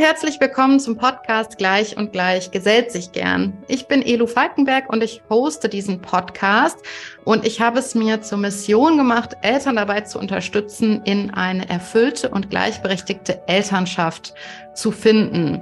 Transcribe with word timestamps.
und 0.00 0.06
herzlich 0.06 0.40
willkommen 0.40 0.80
zum 0.80 0.96
Podcast 0.96 1.58
Gleich 1.58 1.98
und 1.98 2.10
Gleich 2.10 2.50
gesellt 2.50 2.90
sich 2.90 3.12
gern. 3.12 3.52
Ich 3.68 3.86
bin 3.86 4.00
Elu 4.00 4.26
Falkenberg 4.26 4.90
und 4.90 5.02
ich 5.02 5.20
hoste 5.28 5.68
diesen 5.68 6.00
Podcast 6.00 6.78
und 7.24 7.46
ich 7.46 7.60
habe 7.60 7.80
es 7.80 7.94
mir 7.94 8.22
zur 8.22 8.38
Mission 8.38 8.96
gemacht, 8.96 9.36
Eltern 9.42 9.76
dabei 9.76 10.00
zu 10.00 10.18
unterstützen, 10.18 11.02
in 11.04 11.34
eine 11.34 11.68
erfüllte 11.68 12.30
und 12.30 12.48
gleichberechtigte 12.48 13.46
Elternschaft 13.46 14.32
zu 14.74 14.90
finden. 14.90 15.60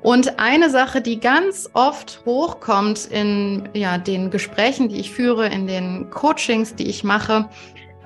Und 0.00 0.38
eine 0.38 0.70
Sache, 0.70 1.00
die 1.00 1.18
ganz 1.18 1.68
oft 1.72 2.22
hochkommt 2.24 3.06
in 3.06 3.68
ja, 3.72 3.98
den 3.98 4.30
Gesprächen, 4.30 4.90
die 4.90 5.00
ich 5.00 5.10
führe, 5.10 5.48
in 5.48 5.66
den 5.66 6.08
Coachings, 6.10 6.76
die 6.76 6.88
ich 6.88 7.02
mache, 7.02 7.48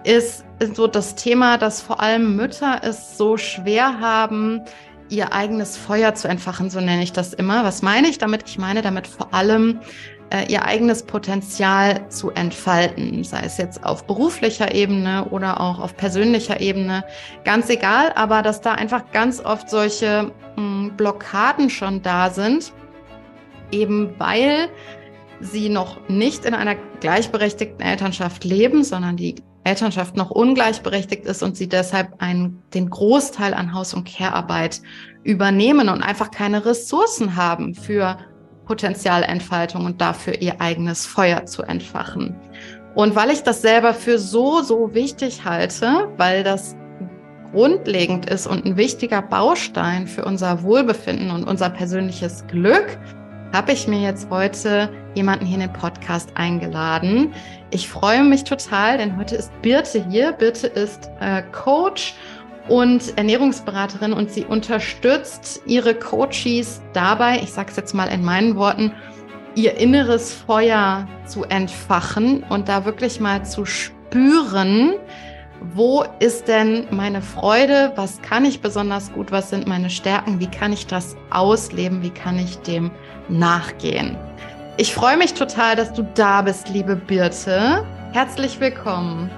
ist 0.04 0.42
so 0.74 0.86
das 0.86 1.16
Thema, 1.16 1.58
dass 1.58 1.82
vor 1.82 2.00
allem 2.00 2.34
Mütter 2.34 2.80
es 2.82 3.18
so 3.18 3.36
schwer 3.36 4.00
haben, 4.00 4.62
ihr 5.08 5.32
eigenes 5.32 5.76
Feuer 5.76 6.14
zu 6.14 6.28
entfachen, 6.28 6.70
so 6.70 6.80
nenne 6.80 7.02
ich 7.02 7.12
das 7.12 7.32
immer. 7.32 7.64
Was 7.64 7.82
meine 7.82 8.08
ich 8.08 8.18
damit? 8.18 8.44
Ich 8.46 8.58
meine 8.58 8.82
damit 8.82 9.06
vor 9.06 9.32
allem, 9.32 9.80
äh, 10.30 10.50
ihr 10.50 10.64
eigenes 10.64 11.04
Potenzial 11.04 12.08
zu 12.08 12.30
entfalten, 12.30 13.22
sei 13.22 13.42
es 13.44 13.58
jetzt 13.58 13.84
auf 13.84 14.06
beruflicher 14.06 14.74
Ebene 14.74 15.26
oder 15.30 15.60
auch 15.60 15.78
auf 15.78 15.96
persönlicher 15.96 16.60
Ebene, 16.60 17.04
ganz 17.44 17.70
egal, 17.70 18.12
aber 18.14 18.42
dass 18.42 18.60
da 18.60 18.72
einfach 18.72 19.12
ganz 19.12 19.40
oft 19.40 19.70
solche 19.70 20.32
mh, 20.56 20.62
hm, 20.62 20.96
Blockaden 20.96 21.70
schon 21.70 22.02
da 22.02 22.30
sind, 22.30 22.72
eben 23.70 24.14
weil 24.18 24.68
sie 25.40 25.68
noch 25.68 26.08
nicht 26.08 26.44
in 26.44 26.54
einer 26.54 26.76
gleichberechtigten 27.00 27.80
Elternschaft 27.80 28.44
leben, 28.44 28.84
sondern 28.84 29.16
die 29.16 29.36
Elternschaft 29.66 30.16
noch 30.16 30.30
ungleichberechtigt 30.30 31.26
ist 31.26 31.42
und 31.42 31.56
sie 31.56 31.68
deshalb 31.68 32.22
einen, 32.22 32.62
den 32.72 32.88
Großteil 32.88 33.52
an 33.52 33.74
Haus- 33.74 33.94
und 33.94 34.06
Care-Arbeit 34.06 34.80
übernehmen 35.24 35.88
und 35.88 36.02
einfach 36.02 36.30
keine 36.30 36.64
Ressourcen 36.64 37.36
haben 37.36 37.74
für 37.74 38.16
Potenzialentfaltung 38.66 39.84
und 39.84 40.00
dafür 40.00 40.40
ihr 40.40 40.60
eigenes 40.60 41.06
Feuer 41.06 41.46
zu 41.46 41.62
entfachen. 41.62 42.36
Und 42.94 43.14
weil 43.14 43.30
ich 43.30 43.42
das 43.42 43.60
selber 43.60 43.92
für 43.92 44.18
so, 44.18 44.62
so 44.62 44.94
wichtig 44.94 45.44
halte, 45.44 46.08
weil 46.16 46.42
das 46.42 46.76
grundlegend 47.52 48.28
ist 48.28 48.46
und 48.46 48.64
ein 48.64 48.76
wichtiger 48.76 49.22
Baustein 49.22 50.06
für 50.06 50.24
unser 50.24 50.62
Wohlbefinden 50.62 51.30
und 51.30 51.44
unser 51.44 51.70
persönliches 51.70 52.46
Glück, 52.46 52.98
habe 53.56 53.72
ich 53.72 53.88
mir 53.88 54.00
jetzt 54.00 54.28
heute 54.28 54.90
jemanden 55.14 55.46
hier 55.46 55.54
in 55.54 55.62
den 55.62 55.72
Podcast 55.72 56.28
eingeladen. 56.34 57.32
Ich 57.70 57.88
freue 57.88 58.22
mich 58.22 58.44
total, 58.44 58.98
denn 58.98 59.16
heute 59.16 59.34
ist 59.34 59.50
Birte 59.62 60.06
hier. 60.10 60.32
Birte 60.32 60.66
ist 60.66 61.08
äh, 61.20 61.42
Coach 61.52 62.12
und 62.68 63.16
Ernährungsberaterin 63.16 64.12
und 64.12 64.30
sie 64.30 64.44
unterstützt 64.44 65.62
ihre 65.64 65.94
Coaches 65.94 66.82
dabei, 66.92 67.40
ich 67.42 67.50
sage 67.50 67.70
es 67.70 67.76
jetzt 67.76 67.94
mal 67.94 68.08
in 68.08 68.22
meinen 68.22 68.56
Worten, 68.56 68.92
ihr 69.54 69.78
inneres 69.78 70.34
Feuer 70.34 71.08
zu 71.24 71.44
entfachen 71.44 72.42
und 72.50 72.68
da 72.68 72.84
wirklich 72.84 73.20
mal 73.20 73.42
zu 73.46 73.64
spüren, 73.64 74.96
wo 75.74 76.04
ist 76.20 76.48
denn 76.48 76.86
meine 76.90 77.22
Freude, 77.22 77.92
was 77.96 78.20
kann 78.22 78.44
ich 78.44 78.60
besonders 78.60 79.12
gut, 79.12 79.32
was 79.32 79.50
sind 79.50 79.66
meine 79.66 79.90
Stärken, 79.90 80.40
wie 80.40 80.46
kann 80.46 80.72
ich 80.72 80.86
das 80.86 81.16
ausleben, 81.30 82.02
wie 82.02 82.10
kann 82.10 82.38
ich 82.38 82.58
dem 82.58 82.90
nachgehen. 83.28 84.16
Ich 84.76 84.94
freue 84.94 85.16
mich 85.16 85.34
total, 85.34 85.76
dass 85.76 85.92
du 85.92 86.02
da 86.14 86.42
bist, 86.42 86.68
liebe 86.68 86.96
Birte. 86.96 87.84
Herzlich 88.12 88.60
willkommen. 88.60 89.30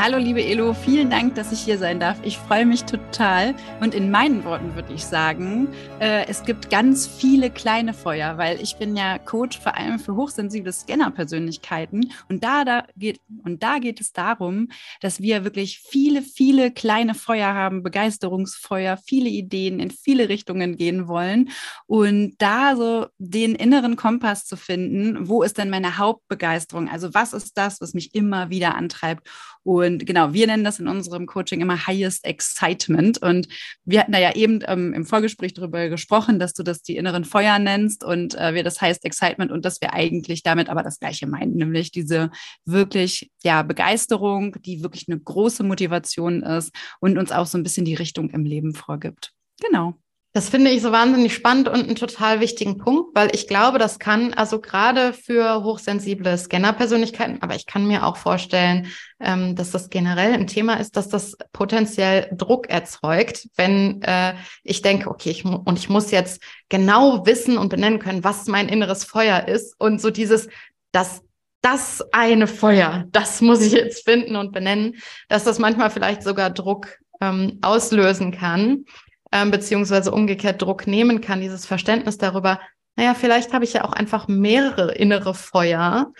Hallo 0.00 0.16
liebe 0.16 0.44
Elo, 0.44 0.74
vielen 0.74 1.10
Dank, 1.10 1.34
dass 1.34 1.50
ich 1.50 1.58
hier 1.58 1.76
sein 1.76 1.98
darf. 1.98 2.20
Ich 2.22 2.38
freue 2.38 2.64
mich 2.64 2.84
total. 2.84 3.56
Und 3.80 3.96
in 3.96 4.12
meinen 4.12 4.44
Worten 4.44 4.76
würde 4.76 4.94
ich 4.94 5.04
sagen, 5.04 5.66
äh, 5.98 6.24
es 6.28 6.44
gibt 6.44 6.70
ganz 6.70 7.08
viele 7.08 7.50
kleine 7.50 7.92
Feuer, 7.92 8.38
weil 8.38 8.60
ich 8.60 8.76
bin 8.76 8.96
ja 8.96 9.18
Coach 9.18 9.58
vor 9.58 9.76
allem 9.76 9.98
für 9.98 10.14
hochsensible 10.14 10.72
Scanner-Persönlichkeiten. 10.72 12.12
Und 12.28 12.44
da, 12.44 12.64
da 12.64 12.84
geht, 12.96 13.20
und 13.42 13.64
da 13.64 13.80
geht 13.80 14.00
es 14.00 14.12
darum, 14.12 14.68
dass 15.00 15.20
wir 15.20 15.42
wirklich 15.42 15.80
viele, 15.80 16.22
viele 16.22 16.70
kleine 16.70 17.16
Feuer 17.16 17.52
haben, 17.52 17.82
Begeisterungsfeuer, 17.82 18.98
viele 18.98 19.28
Ideen 19.30 19.80
in 19.80 19.90
viele 19.90 20.28
Richtungen 20.28 20.76
gehen 20.76 21.08
wollen. 21.08 21.50
Und 21.86 22.36
da 22.38 22.76
so 22.76 23.06
den 23.18 23.56
inneren 23.56 23.96
Kompass 23.96 24.44
zu 24.44 24.56
finden, 24.56 25.28
wo 25.28 25.42
ist 25.42 25.58
denn 25.58 25.70
meine 25.70 25.98
Hauptbegeisterung? 25.98 26.88
Also 26.88 27.14
was 27.14 27.32
ist 27.32 27.58
das, 27.58 27.80
was 27.80 27.94
mich 27.94 28.14
immer 28.14 28.48
wieder 28.48 28.76
antreibt? 28.76 29.28
Und 29.64 29.87
genau, 29.96 30.32
wir 30.32 30.46
nennen 30.46 30.64
das 30.64 30.78
in 30.78 30.88
unserem 30.88 31.26
Coaching 31.26 31.60
immer 31.60 31.86
Highest 31.86 32.24
Excitement. 32.24 33.22
Und 33.22 33.48
wir 33.84 34.00
hatten 34.00 34.12
da 34.12 34.18
ja 34.18 34.34
eben 34.34 34.60
ähm, 34.66 34.92
im 34.92 35.06
Vorgespräch 35.06 35.54
darüber 35.54 35.88
gesprochen, 35.88 36.38
dass 36.38 36.52
du 36.52 36.62
das 36.62 36.82
die 36.82 36.96
inneren 36.96 37.24
Feuer 37.24 37.58
nennst 37.58 38.04
und 38.04 38.34
äh, 38.34 38.54
wir 38.54 38.64
das 38.64 38.80
Highest 38.80 39.04
Excitement 39.04 39.50
und 39.50 39.64
dass 39.64 39.80
wir 39.80 39.94
eigentlich 39.94 40.42
damit 40.42 40.68
aber 40.68 40.82
das 40.82 40.98
Gleiche 40.98 41.26
meinen, 41.26 41.54
nämlich 41.56 41.90
diese 41.90 42.30
wirklich, 42.64 43.30
ja, 43.42 43.62
Begeisterung, 43.62 44.56
die 44.62 44.82
wirklich 44.82 45.06
eine 45.08 45.18
große 45.18 45.62
Motivation 45.62 46.42
ist 46.42 46.72
und 47.00 47.18
uns 47.18 47.32
auch 47.32 47.46
so 47.46 47.56
ein 47.56 47.62
bisschen 47.62 47.84
die 47.84 47.94
Richtung 47.94 48.30
im 48.30 48.44
Leben 48.44 48.74
vorgibt. 48.74 49.32
Genau. 49.60 49.94
Das 50.34 50.50
finde 50.50 50.70
ich 50.70 50.82
so 50.82 50.92
wahnsinnig 50.92 51.32
spannend 51.32 51.68
und 51.68 51.84
einen 51.84 51.96
total 51.96 52.40
wichtigen 52.40 52.76
Punkt, 52.76 53.16
weil 53.16 53.34
ich 53.34 53.48
glaube, 53.48 53.78
das 53.78 53.98
kann 53.98 54.34
also 54.34 54.60
gerade 54.60 55.14
für 55.14 55.64
hochsensible 55.64 56.36
Scanner-Persönlichkeiten, 56.36 57.38
aber 57.40 57.54
ich 57.54 57.64
kann 57.64 57.86
mir 57.86 58.04
auch 58.04 58.18
vorstellen, 58.18 58.88
ähm, 59.20 59.56
dass 59.56 59.70
das 59.70 59.88
generell 59.88 60.34
ein 60.34 60.46
Thema 60.46 60.74
ist, 60.74 60.96
dass 60.96 61.08
das 61.08 61.34
potenziell 61.52 62.28
Druck 62.36 62.68
erzeugt, 62.68 63.48
wenn 63.56 64.02
äh, 64.02 64.34
ich 64.64 64.82
denke, 64.82 65.08
okay, 65.08 65.30
ich 65.30 65.46
und 65.46 65.78
ich 65.78 65.88
muss 65.88 66.10
jetzt 66.10 66.42
genau 66.68 67.24
wissen 67.24 67.56
und 67.56 67.70
benennen 67.70 67.98
können, 67.98 68.22
was 68.22 68.46
mein 68.46 68.68
inneres 68.68 69.04
Feuer 69.04 69.48
ist 69.48 69.80
und 69.80 70.00
so 70.00 70.10
dieses, 70.10 70.48
das 70.92 71.22
das 71.62 72.04
eine 72.12 72.46
Feuer, 72.46 73.06
das 73.10 73.40
muss 73.40 73.62
ich 73.62 73.72
jetzt 73.72 74.04
finden 74.04 74.36
und 74.36 74.52
benennen, 74.52 74.94
dass 75.28 75.42
das 75.42 75.58
manchmal 75.58 75.90
vielleicht 75.90 76.22
sogar 76.22 76.50
Druck 76.50 76.98
ähm, 77.20 77.58
auslösen 77.62 78.30
kann 78.30 78.84
ähm, 79.32 79.50
beziehungsweise 79.50 80.10
umgekehrt 80.10 80.62
Druck 80.62 80.86
nehmen 80.86 81.20
kann, 81.20 81.40
dieses 81.40 81.66
Verständnis 81.66 82.18
darüber, 82.18 82.60
naja, 82.96 83.14
vielleicht 83.14 83.52
habe 83.52 83.64
ich 83.64 83.74
ja 83.74 83.84
auch 83.84 83.92
einfach 83.92 84.26
mehrere 84.26 84.92
innere 84.92 85.32
Feuer, 85.32 86.12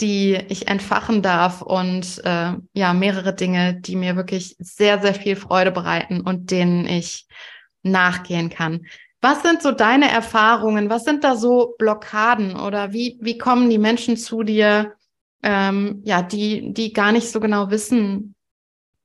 die 0.00 0.38
ich 0.48 0.68
entfachen 0.68 1.22
darf 1.22 1.60
und 1.60 2.22
äh, 2.24 2.52
ja, 2.72 2.94
mehrere 2.94 3.34
Dinge, 3.34 3.74
die 3.74 3.96
mir 3.96 4.16
wirklich 4.16 4.56
sehr, 4.58 5.00
sehr 5.00 5.14
viel 5.14 5.36
Freude 5.36 5.72
bereiten 5.72 6.20
und 6.20 6.50
denen 6.50 6.86
ich 6.86 7.26
nachgehen 7.82 8.48
kann. 8.48 8.86
Was 9.20 9.42
sind 9.42 9.60
so 9.60 9.72
deine 9.72 10.10
Erfahrungen? 10.10 10.88
Was 10.88 11.04
sind 11.04 11.24
da 11.24 11.36
so 11.36 11.74
Blockaden 11.78 12.56
oder 12.56 12.92
wie, 12.92 13.18
wie 13.20 13.36
kommen 13.36 13.68
die 13.68 13.78
Menschen 13.78 14.16
zu 14.16 14.42
dir, 14.42 14.94
ähm, 15.42 16.00
ja, 16.04 16.22
die, 16.22 16.72
die 16.72 16.92
gar 16.92 17.12
nicht 17.12 17.28
so 17.30 17.40
genau 17.40 17.70
wissen, 17.70 18.34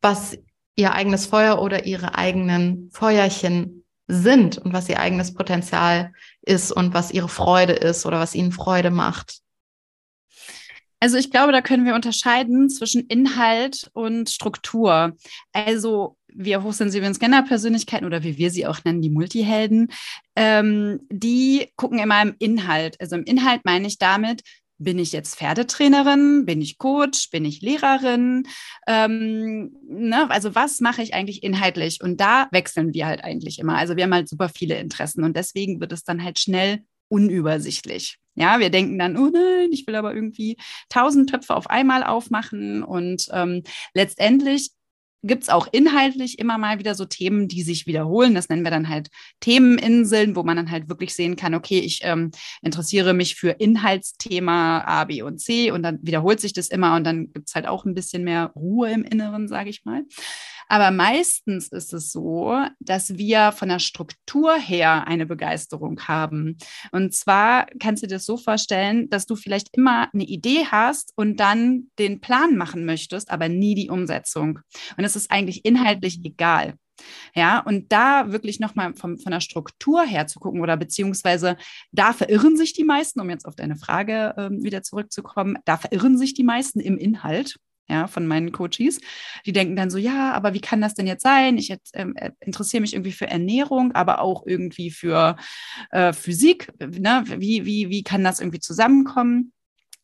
was 0.01 0.37
ihr 0.75 0.93
eigenes 0.93 1.25
Feuer 1.25 1.61
oder 1.61 1.85
ihre 1.85 2.15
eigenen 2.15 2.89
Feuerchen 2.91 3.83
sind 4.07 4.57
und 4.57 4.73
was 4.73 4.89
ihr 4.89 4.99
eigenes 4.99 5.33
Potenzial 5.33 6.11
ist 6.41 6.71
und 6.71 6.93
was 6.93 7.11
ihre 7.11 7.29
Freude 7.29 7.73
ist 7.73 8.05
oder 8.05 8.19
was 8.19 8.35
ihnen 8.35 8.51
Freude 8.51 8.91
macht. 8.91 9.39
Also 10.99 11.17
ich 11.17 11.31
glaube, 11.31 11.51
da 11.51 11.61
können 11.61 11.85
wir 11.85 11.95
unterscheiden 11.95 12.69
zwischen 12.69 13.05
Inhalt 13.07 13.89
und 13.93 14.29
Struktur. 14.29 15.15
Also 15.53 16.17
wir 16.27 16.63
hochsensiblen 16.63 17.13
Scanner-Persönlichkeiten 17.13 18.05
oder 18.05 18.23
wie 18.23 18.37
wir 18.37 18.49
sie 18.51 18.65
auch 18.65 18.83
nennen, 18.83 19.01
die 19.01 19.09
Multihelden, 19.09 19.91
ähm, 20.35 21.01
die 21.09 21.71
gucken 21.75 21.99
immer 21.99 22.21
im 22.21 22.35
Inhalt. 22.39 22.99
Also 22.99 23.15
im 23.15 23.23
Inhalt 23.23 23.61
meine 23.65 23.87
ich 23.87 23.97
damit, 23.97 24.41
bin 24.77 24.99
ich 24.99 25.11
jetzt 25.11 25.37
Pferdetrainerin? 25.37 26.45
Bin 26.45 26.61
ich 26.61 26.77
Coach? 26.77 27.29
Bin 27.31 27.45
ich 27.45 27.61
Lehrerin? 27.61 28.47
Ähm, 28.87 29.75
ne? 29.87 30.29
Also 30.29 30.55
was 30.55 30.79
mache 30.79 31.01
ich 31.01 31.13
eigentlich 31.13 31.43
inhaltlich? 31.43 32.01
Und 32.01 32.19
da 32.19 32.47
wechseln 32.51 32.93
wir 32.93 33.05
halt 33.07 33.23
eigentlich 33.23 33.59
immer. 33.59 33.77
Also 33.77 33.95
wir 33.95 34.03
haben 34.03 34.13
halt 34.13 34.29
super 34.29 34.49
viele 34.49 34.77
Interessen 34.77 35.23
und 35.23 35.35
deswegen 35.35 35.79
wird 35.79 35.91
es 35.91 36.03
dann 36.03 36.23
halt 36.23 36.39
schnell 36.39 36.83
unübersichtlich. 37.07 38.17
Ja, 38.35 38.59
wir 38.59 38.69
denken 38.69 38.99
dann, 38.99 39.17
oh 39.17 39.29
nein, 39.31 39.71
ich 39.71 39.87
will 39.87 39.95
aber 39.95 40.13
irgendwie 40.13 40.57
tausend 40.89 41.29
Töpfe 41.29 41.55
auf 41.55 41.69
einmal 41.69 42.03
aufmachen 42.03 42.83
und 42.83 43.29
ähm, 43.31 43.63
letztendlich 43.93 44.71
gibt 45.25 45.43
es 45.43 45.49
auch 45.49 45.67
inhaltlich 45.71 46.39
immer 46.39 46.57
mal 46.57 46.79
wieder 46.79 46.95
so 46.95 47.05
Themen, 47.05 47.47
die 47.47 47.63
sich 47.63 47.87
wiederholen. 47.87 48.35
Das 48.35 48.49
nennen 48.49 48.63
wir 48.63 48.71
dann 48.71 48.89
halt 48.89 49.09
Themeninseln, 49.39 50.35
wo 50.35 50.43
man 50.43 50.57
dann 50.57 50.71
halt 50.71 50.89
wirklich 50.89 51.13
sehen 51.13 51.35
kann, 51.35 51.55
okay, 51.55 51.79
ich 51.79 51.99
ähm, 52.03 52.31
interessiere 52.61 53.13
mich 53.13 53.35
für 53.35 53.51
Inhaltsthema 53.51 54.79
A, 54.85 55.05
B 55.05 55.21
und 55.21 55.39
C 55.39 55.71
und 55.71 55.83
dann 55.83 55.99
wiederholt 56.01 56.39
sich 56.39 56.53
das 56.53 56.67
immer 56.67 56.95
und 56.95 57.03
dann 57.03 57.31
gibt 57.33 57.49
es 57.49 57.55
halt 57.55 57.67
auch 57.67 57.85
ein 57.85 57.93
bisschen 57.93 58.23
mehr 58.23 58.51
Ruhe 58.55 58.91
im 58.91 59.03
Inneren, 59.03 59.47
sage 59.47 59.69
ich 59.69 59.85
mal. 59.85 60.03
Aber 60.67 60.91
meistens 60.91 61.67
ist 61.69 61.93
es 61.93 62.11
so, 62.11 62.57
dass 62.79 63.17
wir 63.17 63.51
von 63.51 63.69
der 63.69 63.79
Struktur 63.79 64.55
her 64.55 65.07
eine 65.07 65.25
Begeisterung 65.25 66.01
haben. 66.07 66.57
Und 66.91 67.13
zwar 67.13 67.67
kannst 67.79 68.03
du 68.03 68.07
dir 68.07 68.15
das 68.15 68.25
so 68.25 68.37
vorstellen, 68.37 69.09
dass 69.09 69.25
du 69.25 69.35
vielleicht 69.35 69.69
immer 69.75 70.09
eine 70.13 70.23
Idee 70.23 70.65
hast 70.69 71.13
und 71.15 71.39
dann 71.39 71.87
den 71.99 72.21
Plan 72.21 72.55
machen 72.57 72.85
möchtest, 72.85 73.31
aber 73.31 73.49
nie 73.49 73.75
die 73.75 73.89
Umsetzung. 73.89 74.59
Und 74.97 75.03
es 75.03 75.15
ist 75.15 75.31
eigentlich 75.31 75.65
inhaltlich 75.65 76.19
egal. 76.23 76.75
Ja, 77.35 77.59
und 77.59 77.91
da 77.91 78.31
wirklich 78.31 78.59
nochmal 78.59 78.93
von 78.95 79.17
der 79.17 79.41
Struktur 79.41 80.03
her 80.03 80.27
zu 80.27 80.39
gucken 80.39 80.61
oder 80.61 80.77
beziehungsweise 80.77 81.57
da 81.91 82.13
verirren 82.13 82.55
sich 82.55 82.73
die 82.73 82.85
meisten, 82.85 83.19
um 83.19 83.29
jetzt 83.29 83.45
auf 83.45 83.55
deine 83.55 83.75
Frage 83.75 84.33
äh, 84.37 84.49
wieder 84.63 84.81
zurückzukommen, 84.81 85.57
da 85.65 85.77
verirren 85.77 86.17
sich 86.17 86.33
die 86.33 86.43
meisten 86.43 86.79
im 86.79 86.97
Inhalt 86.97 87.57
ja, 87.87 88.07
von 88.07 88.25
meinen 88.25 88.51
Coaches. 88.51 88.99
Die 89.45 89.51
denken 89.53 89.75
dann 89.75 89.89
so, 89.89 89.97
ja, 89.97 90.33
aber 90.33 90.53
wie 90.53 90.61
kann 90.61 90.81
das 90.81 90.95
denn 90.95 91.07
jetzt 91.07 91.23
sein? 91.23 91.57
Ich 91.57 91.75
ähm, 91.93 92.15
äh, 92.15 92.31
interessiere 92.39 92.81
mich 92.81 92.93
irgendwie 92.93 93.11
für 93.11 93.27
Ernährung, 93.27 93.91
aber 93.93 94.21
auch 94.21 94.45
irgendwie 94.45 94.91
für 94.91 95.35
äh, 95.91 96.13
Physik. 96.13 96.71
Ne? 96.79 97.23
Wie, 97.37 97.65
wie, 97.65 97.89
wie 97.89 98.03
kann 98.03 98.23
das 98.23 98.39
irgendwie 98.39 98.59
zusammenkommen? 98.59 99.53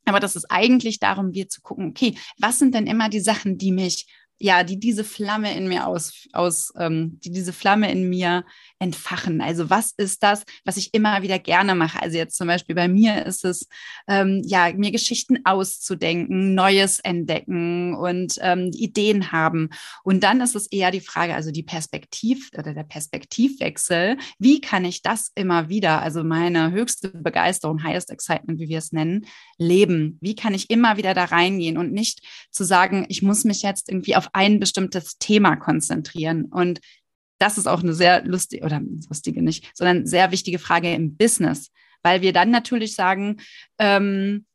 Aber 0.05 0.19
das 0.19 0.35
ist 0.35 0.45
eigentlich 0.49 0.99
darum, 0.99 1.33
wir 1.33 1.47
zu 1.47 1.61
gucken, 1.61 1.89
okay, 1.89 2.15
was 2.39 2.59
sind 2.59 2.73
denn 2.73 2.87
immer 2.87 3.09
die 3.09 3.19
Sachen, 3.19 3.57
die 3.57 3.71
mich 3.71 4.07
ja, 4.41 4.63
die 4.63 4.79
diese 4.79 5.03
Flamme 5.03 5.55
in 5.55 5.67
mir 5.67 5.85
aus, 5.85 6.27
aus 6.33 6.73
ähm, 6.75 7.19
die 7.23 7.31
diese 7.31 7.53
Flamme 7.53 7.91
in 7.91 8.09
mir 8.09 8.43
entfachen. 8.81 9.41
Also 9.41 9.69
was 9.69 9.93
ist 9.95 10.23
das, 10.23 10.43
was 10.65 10.75
ich 10.75 10.93
immer 10.93 11.21
wieder 11.21 11.37
gerne 11.37 11.75
mache? 11.75 12.01
Also 12.01 12.17
jetzt 12.17 12.35
zum 12.35 12.47
Beispiel 12.47 12.75
bei 12.75 12.87
mir 12.87 13.25
ist 13.25 13.45
es, 13.45 13.67
ähm, 14.07 14.41
ja, 14.43 14.73
mir 14.73 14.91
Geschichten 14.91 15.37
auszudenken, 15.45 16.55
Neues 16.55 16.99
entdecken 16.99 17.95
und 17.95 18.37
ähm, 18.41 18.71
Ideen 18.73 19.31
haben. 19.31 19.69
Und 20.03 20.23
dann 20.23 20.41
ist 20.41 20.55
es 20.55 20.65
eher 20.67 20.89
die 20.89 20.99
Frage, 20.99 21.35
also 21.35 21.51
die 21.51 21.61
Perspektiv 21.61 22.49
oder 22.57 22.73
der 22.73 22.83
Perspektivwechsel. 22.83 24.17
Wie 24.39 24.61
kann 24.61 24.83
ich 24.83 25.03
das 25.03 25.31
immer 25.35 25.69
wieder, 25.69 26.01
also 26.01 26.23
meine 26.23 26.71
höchste 26.71 27.09
Begeisterung, 27.09 27.83
highest 27.83 28.09
excitement, 28.09 28.59
wie 28.59 28.69
wir 28.69 28.79
es 28.79 28.91
nennen, 28.91 29.27
leben? 29.59 30.17
Wie 30.21 30.33
kann 30.33 30.55
ich 30.55 30.71
immer 30.71 30.97
wieder 30.97 31.13
da 31.13 31.25
reingehen 31.25 31.77
und 31.77 31.93
nicht 31.93 32.21
zu 32.49 32.63
sagen, 32.63 33.05
ich 33.09 33.21
muss 33.21 33.43
mich 33.43 33.61
jetzt 33.61 33.89
irgendwie 33.89 34.15
auf 34.15 34.29
ein 34.33 34.59
bestimmtes 34.59 35.19
Thema 35.19 35.55
konzentrieren. 35.55 36.45
Und 36.45 36.79
das 37.41 37.57
ist 37.57 37.67
auch 37.67 37.81
eine 37.81 37.93
sehr 37.93 38.23
lustige, 38.23 38.63
oder 38.63 38.81
lustige 39.09 39.41
nicht, 39.41 39.71
sondern 39.75 40.05
sehr 40.05 40.31
wichtige 40.31 40.59
Frage 40.59 40.93
im 40.93 41.17
Business, 41.17 41.71
weil 42.03 42.21
wir 42.21 42.33
dann 42.33 42.51
natürlich 42.51 42.93
sagen, 42.95 43.37
ähm, 43.79 44.45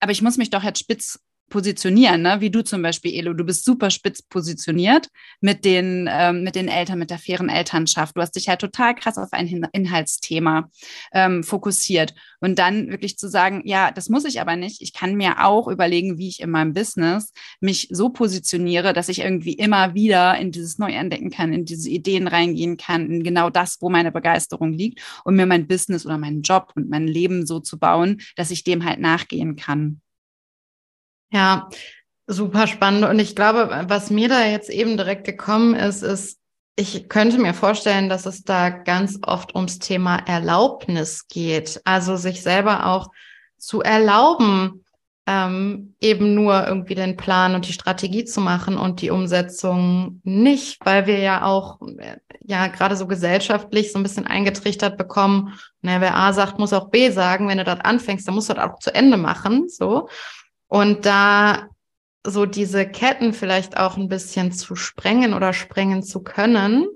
aber 0.00 0.12
ich 0.12 0.20
muss 0.20 0.36
mich 0.36 0.50
doch 0.50 0.64
jetzt 0.64 0.80
spitz 0.80 1.20
positionieren, 1.48 2.22
ne? 2.22 2.40
wie 2.40 2.50
du 2.50 2.62
zum 2.62 2.82
Beispiel, 2.82 3.14
Elo. 3.14 3.32
Du 3.32 3.44
bist 3.44 3.64
super 3.64 3.90
spitz 3.90 4.22
positioniert 4.22 5.08
mit 5.40 5.64
den, 5.64 6.08
ähm, 6.10 6.42
mit 6.42 6.54
den 6.54 6.68
Eltern, 6.68 6.98
mit 6.98 7.10
der 7.10 7.18
fairen 7.18 7.48
Elternschaft. 7.48 8.16
Du 8.16 8.20
hast 8.20 8.32
dich 8.32 8.48
halt 8.48 8.60
total 8.60 8.94
krass 8.94 9.18
auf 9.18 9.32
ein 9.32 9.66
Inhaltsthema 9.72 10.70
ähm, 11.12 11.44
fokussiert. 11.44 12.14
Und 12.40 12.58
dann 12.58 12.90
wirklich 12.90 13.16
zu 13.16 13.28
sagen, 13.28 13.62
ja, 13.64 13.90
das 13.90 14.08
muss 14.08 14.24
ich 14.24 14.40
aber 14.40 14.56
nicht. 14.56 14.82
Ich 14.82 14.92
kann 14.92 15.14
mir 15.14 15.44
auch 15.44 15.68
überlegen, 15.68 16.18
wie 16.18 16.28
ich 16.28 16.40
in 16.40 16.50
meinem 16.50 16.72
Business 16.72 17.32
mich 17.60 17.88
so 17.90 18.10
positioniere, 18.10 18.92
dass 18.92 19.08
ich 19.08 19.20
irgendwie 19.20 19.54
immer 19.54 19.94
wieder 19.94 20.36
in 20.38 20.50
dieses 20.50 20.78
Neuentdecken 20.78 21.30
kann, 21.30 21.52
in 21.52 21.64
diese 21.64 21.88
Ideen 21.88 22.28
reingehen 22.28 22.76
kann, 22.76 23.10
in 23.10 23.22
genau 23.22 23.48
das, 23.48 23.78
wo 23.80 23.88
meine 23.88 24.12
Begeisterung 24.12 24.72
liegt 24.72 25.00
und 25.24 25.36
mir 25.36 25.46
mein 25.46 25.66
Business 25.66 26.04
oder 26.04 26.18
meinen 26.18 26.42
Job 26.42 26.72
und 26.74 26.90
mein 26.90 27.06
Leben 27.06 27.46
so 27.46 27.60
zu 27.60 27.78
bauen, 27.78 28.20
dass 28.36 28.50
ich 28.50 28.64
dem 28.64 28.84
halt 28.84 29.00
nachgehen 29.00 29.56
kann. 29.56 30.00
Ja, 31.34 31.68
super 32.28 32.68
spannend. 32.68 33.04
Und 33.04 33.18
ich 33.18 33.34
glaube, 33.34 33.84
was 33.88 34.10
mir 34.10 34.28
da 34.28 34.46
jetzt 34.46 34.70
eben 34.70 34.96
direkt 34.96 35.24
gekommen 35.24 35.74
ist, 35.74 36.02
ist, 36.02 36.38
ich 36.76 37.08
könnte 37.08 37.38
mir 37.38 37.54
vorstellen, 37.54 38.08
dass 38.08 38.24
es 38.24 38.44
da 38.44 38.70
ganz 38.70 39.18
oft 39.26 39.54
ums 39.56 39.80
Thema 39.80 40.16
Erlaubnis 40.16 41.26
geht. 41.26 41.80
Also 41.84 42.14
sich 42.14 42.42
selber 42.42 42.86
auch 42.86 43.08
zu 43.58 43.82
erlauben, 43.82 44.84
ähm, 45.26 45.96
eben 46.00 46.34
nur 46.34 46.68
irgendwie 46.68 46.94
den 46.94 47.16
Plan 47.16 47.54
und 47.54 47.66
die 47.66 47.72
Strategie 47.72 48.24
zu 48.24 48.40
machen 48.40 48.76
und 48.76 49.00
die 49.00 49.10
Umsetzung 49.10 50.20
nicht, 50.22 50.84
weil 50.84 51.06
wir 51.06 51.18
ja 51.18 51.44
auch 51.44 51.80
äh, 51.98 52.18
ja 52.42 52.66
gerade 52.68 52.94
so 52.94 53.06
gesellschaftlich 53.06 53.90
so 53.90 53.98
ein 53.98 54.02
bisschen 54.02 54.26
eingetrichtert 54.26 54.98
bekommen, 54.98 55.58
naja, 55.80 56.00
wer 56.00 56.16
A 56.16 56.32
sagt, 56.32 56.58
muss 56.58 56.74
auch 56.74 56.90
B 56.90 57.10
sagen, 57.10 57.48
wenn 57.48 57.58
du 57.58 57.64
dort 57.64 57.84
anfängst, 57.84 58.28
dann 58.28 58.34
musst 58.34 58.50
du 58.50 58.54
das 58.54 58.70
auch 58.70 58.78
zu 58.78 58.94
Ende 58.94 59.16
machen, 59.16 59.68
so. 59.68 60.08
Und 60.68 61.06
da 61.06 61.68
so 62.26 62.46
diese 62.46 62.86
Ketten 62.86 63.32
vielleicht 63.32 63.76
auch 63.76 63.96
ein 63.96 64.08
bisschen 64.08 64.50
zu 64.52 64.76
sprengen 64.76 65.34
oder 65.34 65.52
sprengen 65.52 66.02
zu 66.02 66.22
können, 66.22 66.86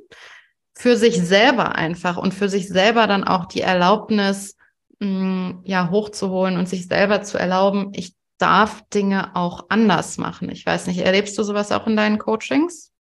für 0.74 0.96
sich 0.96 1.20
selber 1.20 1.74
einfach 1.74 2.16
und 2.16 2.32
für 2.32 2.48
sich 2.48 2.68
selber 2.68 3.06
dann 3.06 3.24
auch 3.24 3.46
die 3.46 3.60
Erlaubnis 3.60 4.56
mh, 5.00 5.08
mm, 5.08 5.62
ja 5.64 5.90
hochzuholen 5.90 6.56
und 6.56 6.68
sich 6.68 6.86
selber 6.86 7.22
zu 7.22 7.36
erlauben, 7.36 7.92
ich 7.94 8.14
darf 8.38 8.82
Dinge 8.94 9.34
auch 9.34 9.66
anders 9.68 10.16
machen. 10.16 10.48
Ich 10.50 10.64
weiß 10.64 10.86
nicht, 10.86 11.00
erlebst 11.00 11.36
du 11.36 11.42
sowas 11.42 11.72
auch 11.72 11.86
in 11.86 11.96
deinen 11.96 12.18
Coachings? 12.18 12.92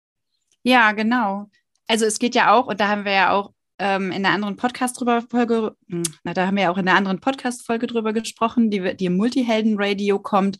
Ja, 0.63 0.91
genau. 0.91 1.49
Also 1.87 2.05
es 2.05 2.19
geht 2.19 2.35
ja 2.35 2.53
auch, 2.53 2.67
und 2.67 2.79
da 2.81 2.87
haben 2.89 3.05
wir 3.05 3.13
ja 3.13 3.31
auch 3.31 3.51
ähm, 3.79 4.11
in 4.11 4.25
einer 4.25 4.33
anderen 4.33 4.55
Podcast 4.55 4.99
drüber 4.99 5.21
Folge, 5.21 5.75
hm, 5.89 6.03
na, 6.23 6.33
da 6.33 6.47
haben 6.47 6.55
wir 6.55 6.63
ja 6.63 6.71
auch 6.71 6.77
in 6.77 6.87
einer 6.87 6.97
anderen 6.97 7.19
Podcast-Folge 7.19 7.87
drüber 7.87 8.13
gesprochen, 8.13 8.69
die, 8.69 8.95
die 8.95 9.05
im 9.05 9.17
Multihelden-Radio 9.17 10.19
kommt. 10.19 10.57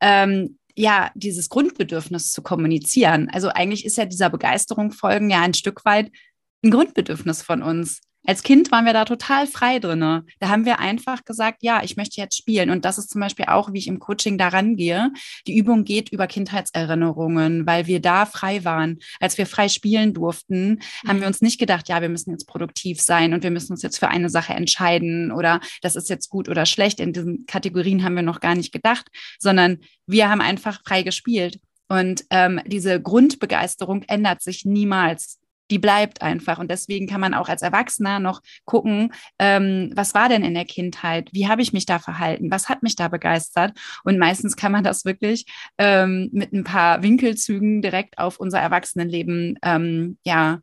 Ähm, 0.00 0.58
ja, 0.76 1.10
dieses 1.14 1.48
Grundbedürfnis 1.48 2.32
zu 2.32 2.42
kommunizieren. 2.42 3.28
Also 3.32 3.48
eigentlich 3.48 3.84
ist 3.84 3.96
ja 3.96 4.06
dieser 4.06 4.30
Begeisterung 4.30 4.92
folgen 4.92 5.30
ja 5.30 5.42
ein 5.42 5.54
Stück 5.54 5.84
weit 5.84 6.10
ein 6.64 6.70
Grundbedürfnis 6.70 7.42
von 7.42 7.62
uns. 7.62 8.00
Als 8.26 8.42
Kind 8.42 8.70
waren 8.70 8.84
wir 8.84 8.92
da 8.92 9.04
total 9.04 9.46
frei 9.46 9.78
drinne. 9.78 10.24
Da 10.40 10.48
haben 10.48 10.66
wir 10.66 10.78
einfach 10.78 11.24
gesagt, 11.24 11.62
ja, 11.62 11.82
ich 11.82 11.96
möchte 11.96 12.20
jetzt 12.20 12.36
spielen. 12.36 12.70
Und 12.70 12.84
das 12.84 12.98
ist 12.98 13.10
zum 13.10 13.20
Beispiel 13.20 13.46
auch, 13.46 13.72
wie 13.72 13.78
ich 13.78 13.88
im 13.88 13.98
Coaching 13.98 14.36
daran 14.36 14.76
gehe. 14.76 15.10
Die 15.46 15.56
Übung 15.56 15.84
geht 15.84 16.10
über 16.10 16.26
Kindheitserinnerungen, 16.26 17.66
weil 17.66 17.86
wir 17.86 18.00
da 18.00 18.26
frei 18.26 18.64
waren. 18.64 18.98
Als 19.20 19.38
wir 19.38 19.46
frei 19.46 19.68
spielen 19.68 20.12
durften, 20.12 20.80
haben 21.06 21.16
wir 21.16 21.26
mhm. 21.26 21.28
uns 21.28 21.40
nicht 21.40 21.58
gedacht, 21.58 21.88
ja, 21.88 22.02
wir 22.02 22.10
müssen 22.10 22.30
jetzt 22.30 22.46
produktiv 22.46 23.00
sein 23.00 23.32
und 23.32 23.42
wir 23.42 23.50
müssen 23.50 23.72
uns 23.72 23.82
jetzt 23.82 23.98
für 23.98 24.08
eine 24.08 24.28
Sache 24.28 24.52
entscheiden 24.52 25.32
oder 25.32 25.60
das 25.80 25.96
ist 25.96 26.10
jetzt 26.10 26.28
gut 26.28 26.48
oder 26.48 26.66
schlecht. 26.66 27.00
In 27.00 27.12
diesen 27.12 27.46
Kategorien 27.46 28.04
haben 28.04 28.16
wir 28.16 28.22
noch 28.22 28.40
gar 28.40 28.54
nicht 28.54 28.72
gedacht, 28.72 29.08
sondern 29.38 29.78
wir 30.06 30.28
haben 30.28 30.42
einfach 30.42 30.82
frei 30.84 31.02
gespielt. 31.02 31.58
Und 31.88 32.24
ähm, 32.30 32.60
diese 32.66 33.00
Grundbegeisterung 33.00 34.04
ändert 34.04 34.42
sich 34.42 34.64
niemals 34.64 35.39
die 35.70 35.78
bleibt 35.78 36.22
einfach. 36.22 36.58
Und 36.58 36.70
deswegen 36.70 37.06
kann 37.06 37.20
man 37.20 37.34
auch 37.34 37.48
als 37.48 37.62
Erwachsener 37.62 38.18
noch 38.18 38.40
gucken, 38.64 39.12
ähm, 39.38 39.92
was 39.94 40.14
war 40.14 40.28
denn 40.28 40.44
in 40.44 40.54
der 40.54 40.64
Kindheit? 40.64 41.28
Wie 41.32 41.48
habe 41.48 41.62
ich 41.62 41.72
mich 41.72 41.86
da 41.86 41.98
verhalten? 41.98 42.50
Was 42.50 42.68
hat 42.68 42.82
mich 42.82 42.96
da 42.96 43.08
begeistert? 43.08 43.78
Und 44.04 44.18
meistens 44.18 44.56
kann 44.56 44.72
man 44.72 44.84
das 44.84 45.04
wirklich 45.04 45.46
ähm, 45.78 46.30
mit 46.32 46.52
ein 46.52 46.64
paar 46.64 47.02
Winkelzügen 47.02 47.82
direkt 47.82 48.18
auf 48.18 48.38
unser 48.38 48.60
Erwachsenenleben 48.60 49.58
ähm, 49.62 50.18
ja, 50.24 50.60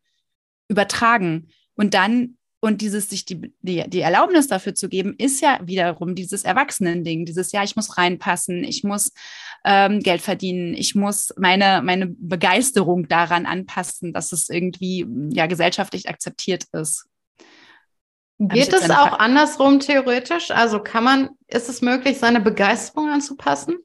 übertragen. 0.68 1.50
Und 1.76 1.94
dann 1.94 2.37
und 2.60 2.82
dieses 2.82 3.10
sich 3.10 3.26
die, 3.26 3.54
die, 3.62 3.88
die 3.88 4.00
Erlaubnis 4.02 4.48
dafür 4.48 4.74
zu 4.74 4.90
geben, 4.90 5.16
ist 5.18 5.42
ja 5.42 5.60
wiederum 5.64 6.16
dieses 6.16 6.44
Erwachsenending, 6.44 7.26
dieses 7.26 7.52
Ja, 7.52 7.64
ich 7.64 7.76
muss 7.76 7.98
reinpassen, 7.98 8.64
ich 8.64 8.84
muss 8.84 9.12
ähm, 9.64 10.00
Geld 10.00 10.22
verdienen, 10.22 10.74
ich 10.74 10.96
muss 10.96 11.34
meine, 11.38 11.82
meine 11.84 12.08
Begeisterung 12.08 13.08
daran 13.08 13.46
anpassen, 13.46 14.12
dass 14.12 14.32
es 14.32 14.50
irgendwie 14.50 15.06
ja 15.32 15.46
gesellschaftlich 15.46 16.10
akzeptiert 16.10 16.66
ist. 16.72 17.06
Geht 18.40 18.74
es 18.74 18.90
auch 18.90 19.10
Frage? 19.10 19.20
andersrum 19.20 19.80
theoretisch? 19.80 20.52
Also 20.52 20.80
kann 20.80 21.04
man, 21.04 21.30
ist 21.48 21.70
es 21.70 21.82
möglich, 21.82 22.18
seine 22.20 22.40
Begeisterung 22.40 23.10
anzupassen? 23.10 23.78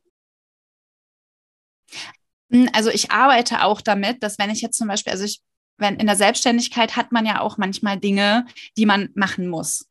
Hm, 2.50 2.68
also 2.72 2.90
ich 2.90 3.10
arbeite 3.10 3.64
auch 3.64 3.80
damit, 3.80 4.22
dass 4.22 4.38
wenn 4.38 4.50
ich 4.50 4.60
jetzt 4.60 4.76
zum 4.76 4.88
Beispiel, 4.88 5.12
also 5.12 5.24
ich 5.24 5.40
wenn 5.78 5.96
in 5.96 6.06
der 6.06 6.16
Selbstständigkeit 6.16 6.96
hat 6.96 7.12
man 7.12 7.26
ja 7.26 7.40
auch 7.40 7.58
manchmal 7.58 7.98
Dinge, 7.98 8.46
die 8.76 8.86
man 8.86 9.10
machen 9.14 9.48
muss. 9.48 9.88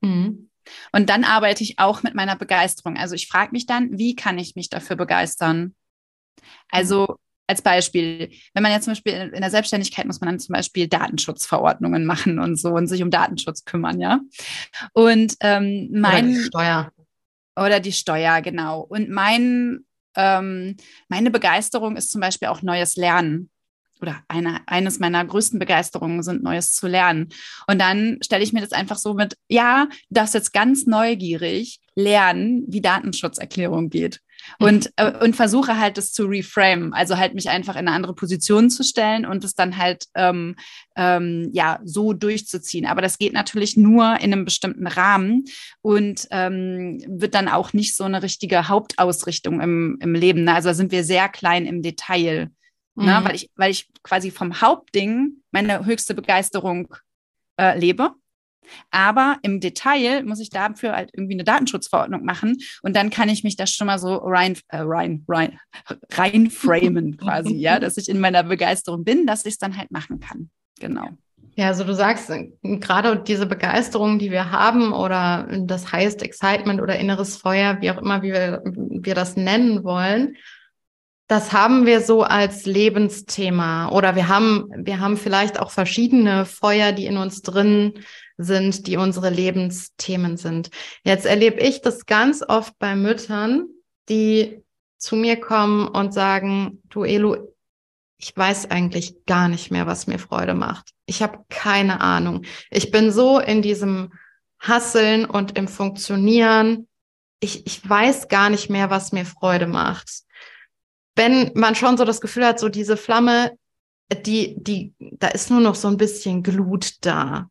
Mhm. 0.00 0.50
Und 0.92 1.10
dann 1.10 1.24
arbeite 1.24 1.62
ich 1.62 1.78
auch 1.78 2.02
mit 2.02 2.14
meiner 2.14 2.36
Begeisterung. 2.36 2.96
Also 2.96 3.14
ich 3.14 3.28
frage 3.28 3.52
mich 3.52 3.66
dann, 3.66 3.98
wie 3.98 4.16
kann 4.16 4.38
ich 4.38 4.56
mich 4.56 4.70
dafür 4.70 4.96
begeistern? 4.96 5.74
Also 6.70 7.18
als 7.46 7.60
Beispiel, 7.60 8.30
wenn 8.54 8.62
man 8.62 8.72
jetzt 8.72 8.84
zum 8.84 8.92
Beispiel 8.92 9.12
in 9.34 9.40
der 9.40 9.50
Selbstständigkeit 9.50 10.06
muss 10.06 10.20
man 10.20 10.30
dann 10.30 10.40
zum 10.40 10.54
Beispiel 10.54 10.88
Datenschutzverordnungen 10.88 12.06
machen 12.06 12.38
und 12.38 12.56
so 12.56 12.70
und 12.70 12.86
sich 12.86 13.02
um 13.02 13.10
Datenschutz 13.10 13.64
kümmern, 13.64 14.00
ja. 14.00 14.20
Und 14.94 15.36
ähm, 15.40 15.90
mein 15.92 16.24
oder 16.24 16.34
die 16.34 16.44
Steuer 16.44 16.92
oder 17.56 17.80
die 17.80 17.92
Steuer 17.92 18.40
genau. 18.40 18.80
Und 18.80 19.10
mein 19.10 19.84
ähm, 20.16 20.76
meine 21.08 21.30
Begeisterung 21.30 21.96
ist 21.96 22.10
zum 22.10 22.20
Beispiel 22.20 22.48
auch 22.48 22.62
neues 22.62 22.96
Lernen 22.96 23.50
oder 24.00 24.22
eine, 24.28 24.60
eines 24.66 24.98
meiner 24.98 25.24
größten 25.24 25.58
Begeisterungen 25.58 26.22
sind, 26.22 26.42
Neues 26.42 26.74
zu 26.74 26.86
lernen. 26.86 27.28
Und 27.66 27.80
dann 27.80 28.18
stelle 28.22 28.44
ich 28.44 28.52
mir 28.52 28.60
das 28.60 28.72
einfach 28.72 28.98
so 28.98 29.14
mit, 29.14 29.36
ja, 29.48 29.86
du 30.08 30.14
darfst 30.14 30.34
jetzt 30.34 30.52
ganz 30.52 30.86
neugierig 30.86 31.80
lernen, 31.94 32.64
wie 32.68 32.80
Datenschutzerklärung 32.80 33.88
geht. 33.88 34.20
Und, 34.58 34.90
äh, 34.96 35.12
und 35.24 35.36
versuche 35.36 35.78
halt 35.78 35.96
das 35.96 36.12
zu 36.12 36.26
reframe, 36.26 36.92
also 36.92 37.16
halt 37.16 37.34
mich 37.34 37.48
einfach 37.48 37.74
in 37.74 37.88
eine 37.88 37.92
andere 37.92 38.14
Position 38.14 38.68
zu 38.68 38.82
stellen 38.82 39.24
und 39.24 39.42
es 39.42 39.54
dann 39.54 39.78
halt 39.78 40.04
ähm, 40.14 40.56
ähm, 40.96 41.50
ja 41.52 41.80
so 41.84 42.12
durchzuziehen. 42.12 42.84
Aber 42.84 43.00
das 43.00 43.18
geht 43.18 43.32
natürlich 43.32 43.76
nur 43.76 44.16
in 44.20 44.32
einem 44.32 44.44
bestimmten 44.44 44.86
Rahmen 44.86 45.44
und 45.82 46.26
ähm, 46.30 46.98
wird 47.08 47.34
dann 47.34 47.48
auch 47.48 47.72
nicht 47.72 47.96
so 47.96 48.04
eine 48.04 48.22
richtige 48.22 48.68
Hauptausrichtung 48.68 49.60
im, 49.60 49.98
im 50.00 50.14
Leben. 50.14 50.44
Ne? 50.44 50.54
Also 50.54 50.68
da 50.68 50.74
sind 50.74 50.92
wir 50.92 51.04
sehr 51.04 51.28
klein 51.28 51.64
im 51.64 51.80
Detail? 51.80 52.50
Mhm. 52.94 53.06
ne? 53.06 53.20
weil, 53.22 53.34
ich, 53.34 53.50
weil 53.56 53.70
ich 53.70 53.88
quasi 54.02 54.30
vom 54.30 54.60
Hauptding 54.60 55.42
meine 55.50 55.84
höchste 55.84 56.14
Begeisterung 56.14 56.94
äh, 57.58 57.78
lebe. 57.78 58.14
Aber 58.90 59.36
im 59.42 59.60
Detail 59.60 60.24
muss 60.24 60.40
ich 60.40 60.48
dafür 60.48 60.92
halt 60.92 61.10
irgendwie 61.12 61.34
eine 61.34 61.44
Datenschutzverordnung 61.44 62.24
machen 62.24 62.56
und 62.82 62.96
dann 62.96 63.10
kann 63.10 63.28
ich 63.28 63.44
mich 63.44 63.56
da 63.56 63.66
schon 63.66 63.86
mal 63.86 63.98
so 63.98 64.16
rein, 64.16 64.56
äh, 64.68 64.78
rein, 64.78 65.22
rein, 65.28 65.58
reinframen 66.10 67.16
quasi, 67.18 67.54
ja, 67.54 67.78
dass 67.78 67.98
ich 67.98 68.08
in 68.08 68.20
meiner 68.20 68.42
Begeisterung 68.42 69.04
bin, 69.04 69.26
dass 69.26 69.44
ich 69.44 69.54
es 69.54 69.58
dann 69.58 69.76
halt 69.76 69.90
machen 69.90 70.18
kann. 70.18 70.50
Genau. 70.80 71.10
Ja, 71.56 71.68
also 71.68 71.84
du 71.84 71.94
sagst, 71.94 72.32
gerade 72.62 73.22
diese 73.22 73.46
Begeisterung, 73.46 74.18
die 74.18 74.32
wir 74.32 74.50
haben 74.50 74.92
oder 74.92 75.46
das 75.60 75.92
Highest 75.92 76.22
Excitement 76.22 76.80
oder 76.80 76.98
inneres 76.98 77.36
Feuer, 77.36 77.80
wie 77.80 77.90
auch 77.92 77.98
immer 77.98 78.22
wir, 78.22 78.62
wir 78.64 79.14
das 79.14 79.36
nennen 79.36 79.84
wollen, 79.84 80.36
das 81.26 81.52
haben 81.52 81.86
wir 81.86 82.00
so 82.00 82.22
als 82.22 82.66
Lebensthema 82.66 83.88
oder 83.88 84.14
wir 84.14 84.28
haben, 84.28 84.68
wir 84.76 85.00
haben 85.00 85.16
vielleicht 85.16 85.58
auch 85.58 85.70
verschiedene 85.70 86.44
Feuer, 86.44 86.92
die 86.92 87.06
in 87.06 87.16
uns 87.16 87.40
drin 87.40 87.94
sind, 88.36 88.86
die 88.86 88.96
unsere 88.96 89.30
Lebensthemen 89.30 90.36
sind. 90.36 90.70
Jetzt 91.02 91.24
erlebe 91.24 91.60
ich 91.60 91.80
das 91.80 92.04
ganz 92.06 92.42
oft 92.46 92.78
bei 92.78 92.94
Müttern, 92.94 93.68
die 94.08 94.62
zu 94.98 95.16
mir 95.16 95.40
kommen 95.40 95.88
und 95.88 96.12
sagen, 96.12 96.82
du 96.90 97.04
Elu, 97.04 97.36
ich 98.18 98.36
weiß 98.36 98.70
eigentlich 98.70 99.24
gar 99.26 99.48
nicht 99.48 99.70
mehr, 99.70 99.86
was 99.86 100.06
mir 100.06 100.18
Freude 100.18 100.54
macht. 100.54 100.90
Ich 101.06 101.22
habe 101.22 101.44
keine 101.48 102.00
Ahnung. 102.00 102.44
Ich 102.70 102.90
bin 102.90 103.10
so 103.10 103.38
in 103.38 103.62
diesem 103.62 104.12
Hasseln 104.58 105.24
und 105.24 105.58
im 105.58 105.68
Funktionieren. 105.68 106.88
Ich, 107.40 107.66
ich 107.66 107.88
weiß 107.88 108.28
gar 108.28 108.50
nicht 108.50 108.70
mehr, 108.70 108.88
was 108.88 109.12
mir 109.12 109.26
Freude 109.26 109.66
macht. 109.66 110.24
Wenn 111.16 111.52
man 111.54 111.74
schon 111.74 111.96
so 111.96 112.04
das 112.04 112.20
Gefühl 112.20 112.46
hat, 112.46 112.58
so 112.58 112.68
diese 112.68 112.96
Flamme, 112.96 113.56
die, 114.26 114.56
die, 114.58 114.94
da 114.98 115.28
ist 115.28 115.50
nur 115.50 115.60
noch 115.60 115.74
so 115.74 115.88
ein 115.88 115.96
bisschen 115.96 116.42
Glut 116.42 116.94
da. 117.00 117.48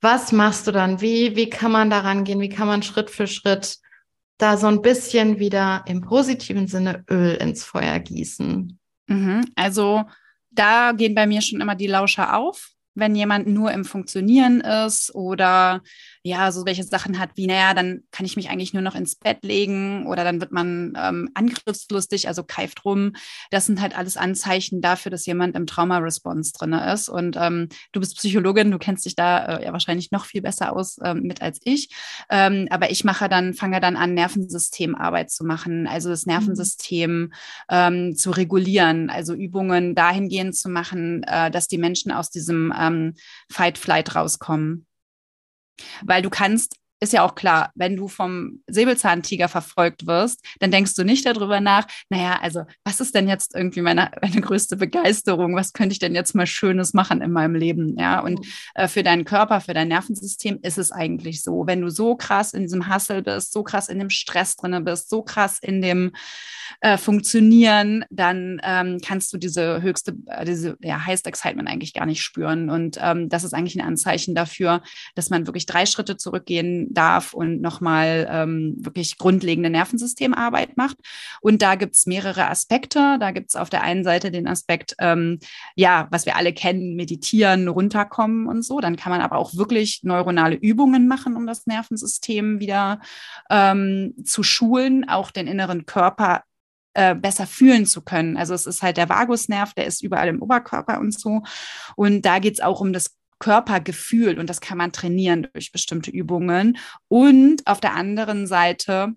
Was 0.00 0.32
machst 0.32 0.66
du 0.66 0.72
dann? 0.72 1.00
Wie, 1.00 1.34
wie 1.34 1.50
kann 1.50 1.72
man 1.72 1.90
daran 1.90 2.24
gehen? 2.24 2.40
Wie 2.40 2.48
kann 2.48 2.68
man 2.68 2.82
Schritt 2.82 3.10
für 3.10 3.26
Schritt 3.26 3.78
da 4.38 4.56
so 4.56 4.68
ein 4.68 4.80
bisschen 4.80 5.40
wieder 5.40 5.84
im 5.86 6.02
positiven 6.02 6.68
Sinne 6.68 7.04
Öl 7.10 7.34
ins 7.34 7.64
Feuer 7.64 7.98
gießen? 7.98 8.78
Mhm. 9.08 9.44
Also 9.56 10.04
da 10.50 10.92
gehen 10.92 11.14
bei 11.14 11.26
mir 11.26 11.42
schon 11.42 11.60
immer 11.60 11.74
die 11.74 11.88
Lauscher 11.88 12.36
auf 12.36 12.70
wenn 12.98 13.14
jemand 13.14 13.46
nur 13.46 13.72
im 13.72 13.84
Funktionieren 13.84 14.60
ist 14.60 15.14
oder 15.14 15.82
ja, 16.22 16.52
so 16.52 16.66
welche 16.66 16.84
Sachen 16.84 17.18
hat 17.18 17.30
wie, 17.34 17.46
naja, 17.46 17.74
dann 17.74 18.02
kann 18.10 18.26
ich 18.26 18.36
mich 18.36 18.50
eigentlich 18.50 18.72
nur 18.72 18.82
noch 18.82 18.94
ins 18.94 19.16
Bett 19.16 19.38
legen 19.42 20.06
oder 20.06 20.24
dann 20.24 20.40
wird 20.40 20.52
man 20.52 20.94
ähm, 20.96 21.30
angriffslustig, 21.34 22.28
also 22.28 22.42
keift 22.42 22.84
rum. 22.84 23.12
Das 23.50 23.66
sind 23.66 23.80
halt 23.80 23.96
alles 23.96 24.16
Anzeichen 24.16 24.80
dafür, 24.80 25.10
dass 25.10 25.26
jemand 25.26 25.56
im 25.56 25.66
Trauma-Response 25.66 26.52
drin 26.52 26.72
ist. 26.72 27.08
Und 27.08 27.36
ähm, 27.40 27.68
du 27.92 28.00
bist 28.00 28.16
Psychologin, 28.16 28.70
du 28.70 28.78
kennst 28.78 29.04
dich 29.06 29.14
da 29.14 29.58
äh, 29.58 29.64
ja 29.64 29.72
wahrscheinlich 29.72 30.10
noch 30.10 30.24
viel 30.24 30.42
besser 30.42 30.74
aus 30.74 30.98
ähm, 31.02 31.22
mit 31.22 31.42
als 31.42 31.60
ich. 31.64 31.90
Ähm, 32.30 32.66
aber 32.70 32.90
ich 32.90 33.04
mache 33.04 33.28
dann, 33.28 33.54
fange 33.54 33.80
dann 33.80 33.96
an, 33.96 34.14
Nervensystemarbeit 34.14 35.30
zu 35.30 35.44
machen, 35.44 35.86
also 35.86 36.08
das 36.08 36.26
mhm. 36.26 36.32
Nervensystem 36.32 37.32
mhm. 37.70 38.16
zu 38.16 38.30
regulieren, 38.30 39.10
also 39.10 39.34
Übungen 39.34 39.94
dahingehend 39.94 40.56
zu 40.56 40.68
machen, 40.68 41.22
äh, 41.22 41.50
dass 41.50 41.68
die 41.68 41.78
Menschen 41.78 42.12
aus 42.12 42.30
diesem 42.30 42.72
ähm, 42.78 43.14
Fight-Flight 43.50 44.14
rauskommen. 44.14 44.87
Weil 46.02 46.22
du 46.22 46.30
kannst 46.30 46.76
ist 47.00 47.12
ja 47.12 47.22
auch 47.24 47.34
klar, 47.34 47.70
wenn 47.74 47.96
du 47.96 48.08
vom 48.08 48.60
Säbelzahntiger 48.66 49.48
verfolgt 49.48 50.06
wirst, 50.06 50.44
dann 50.58 50.70
denkst 50.70 50.94
du 50.94 51.04
nicht 51.04 51.24
darüber 51.26 51.60
nach, 51.60 51.86
naja, 52.08 52.38
also 52.42 52.64
was 52.84 53.00
ist 53.00 53.14
denn 53.14 53.28
jetzt 53.28 53.54
irgendwie 53.54 53.82
meine, 53.82 54.10
meine 54.22 54.40
größte 54.40 54.76
Begeisterung? 54.76 55.54
Was 55.54 55.72
könnte 55.72 55.92
ich 55.92 55.98
denn 55.98 56.14
jetzt 56.14 56.34
mal 56.34 56.46
Schönes 56.46 56.94
machen 56.94 57.20
in 57.20 57.32
meinem 57.32 57.54
Leben? 57.54 57.96
Ja, 57.98 58.20
und 58.20 58.46
äh, 58.74 58.88
für 58.88 59.02
deinen 59.02 59.24
Körper, 59.24 59.60
für 59.60 59.74
dein 59.74 59.88
Nervensystem 59.88 60.58
ist 60.62 60.78
es 60.78 60.92
eigentlich 60.92 61.42
so. 61.42 61.66
Wenn 61.66 61.80
du 61.80 61.90
so 61.90 62.16
krass 62.16 62.52
in 62.52 62.62
diesem 62.62 62.92
Hustle 62.92 63.22
bist, 63.22 63.52
so 63.52 63.62
krass 63.62 63.88
in 63.88 63.98
dem 63.98 64.10
Stress 64.10 64.56
drin 64.56 64.84
bist, 64.84 65.08
so 65.08 65.22
krass 65.22 65.58
in 65.60 65.80
dem 65.80 66.12
äh, 66.80 66.98
Funktionieren, 66.98 68.04
dann 68.10 68.60
ähm, 68.64 68.98
kannst 69.04 69.32
du 69.32 69.38
diese 69.38 69.82
höchste, 69.82 70.16
äh, 70.26 70.44
diese 70.44 70.76
ja, 70.80 71.06
Highest 71.06 71.26
Excitement 71.26 71.68
eigentlich 71.68 71.94
gar 71.94 72.06
nicht 72.06 72.22
spüren. 72.22 72.70
Und 72.70 72.98
ähm, 73.00 73.28
das 73.28 73.44
ist 73.44 73.54
eigentlich 73.54 73.76
ein 73.76 73.86
Anzeichen 73.86 74.34
dafür, 74.34 74.82
dass 75.14 75.30
man 75.30 75.46
wirklich 75.46 75.66
drei 75.66 75.86
Schritte 75.86 76.16
zurückgehen 76.16 76.87
darf 76.90 77.34
und 77.34 77.60
nochmal 77.60 78.28
ähm, 78.30 78.76
wirklich 78.78 79.18
grundlegende 79.18 79.70
Nervensystemarbeit 79.70 80.76
macht. 80.76 80.96
Und 81.40 81.62
da 81.62 81.74
gibt 81.74 81.96
es 81.96 82.06
mehrere 82.06 82.48
Aspekte. 82.48 83.16
Da 83.20 83.30
gibt 83.30 83.50
es 83.50 83.56
auf 83.56 83.70
der 83.70 83.82
einen 83.82 84.04
Seite 84.04 84.30
den 84.30 84.46
Aspekt, 84.46 84.94
ähm, 84.98 85.38
ja, 85.74 86.08
was 86.10 86.26
wir 86.26 86.36
alle 86.36 86.52
kennen, 86.52 86.94
meditieren, 86.96 87.68
runterkommen 87.68 88.46
und 88.46 88.62
so. 88.64 88.80
Dann 88.80 88.96
kann 88.96 89.12
man 89.12 89.20
aber 89.20 89.36
auch 89.36 89.54
wirklich 89.54 90.00
neuronale 90.02 90.56
Übungen 90.56 91.08
machen, 91.08 91.36
um 91.36 91.46
das 91.46 91.66
Nervensystem 91.66 92.60
wieder 92.60 93.00
ähm, 93.50 94.14
zu 94.24 94.42
schulen, 94.42 95.08
auch 95.08 95.30
den 95.30 95.46
inneren 95.46 95.86
Körper 95.86 96.42
äh, 96.94 97.14
besser 97.14 97.46
fühlen 97.46 97.86
zu 97.86 98.02
können. 98.02 98.36
Also 98.36 98.54
es 98.54 98.66
ist 98.66 98.82
halt 98.82 98.96
der 98.96 99.08
Vagusnerv, 99.08 99.72
der 99.74 99.86
ist 99.86 100.02
überall 100.02 100.26
im 100.26 100.42
Oberkörper 100.42 100.98
und 100.98 101.16
so. 101.16 101.42
Und 101.94 102.22
da 102.22 102.40
geht 102.40 102.54
es 102.54 102.60
auch 102.60 102.80
um 102.80 102.92
das 102.92 103.17
Körpergefühl 103.38 104.38
und 104.38 104.48
das 104.50 104.60
kann 104.60 104.78
man 104.78 104.92
trainieren 104.92 105.48
durch 105.52 105.72
bestimmte 105.72 106.10
Übungen. 106.10 106.78
Und 107.08 107.66
auf 107.66 107.80
der 107.80 107.94
anderen 107.94 108.46
Seite 108.46 109.14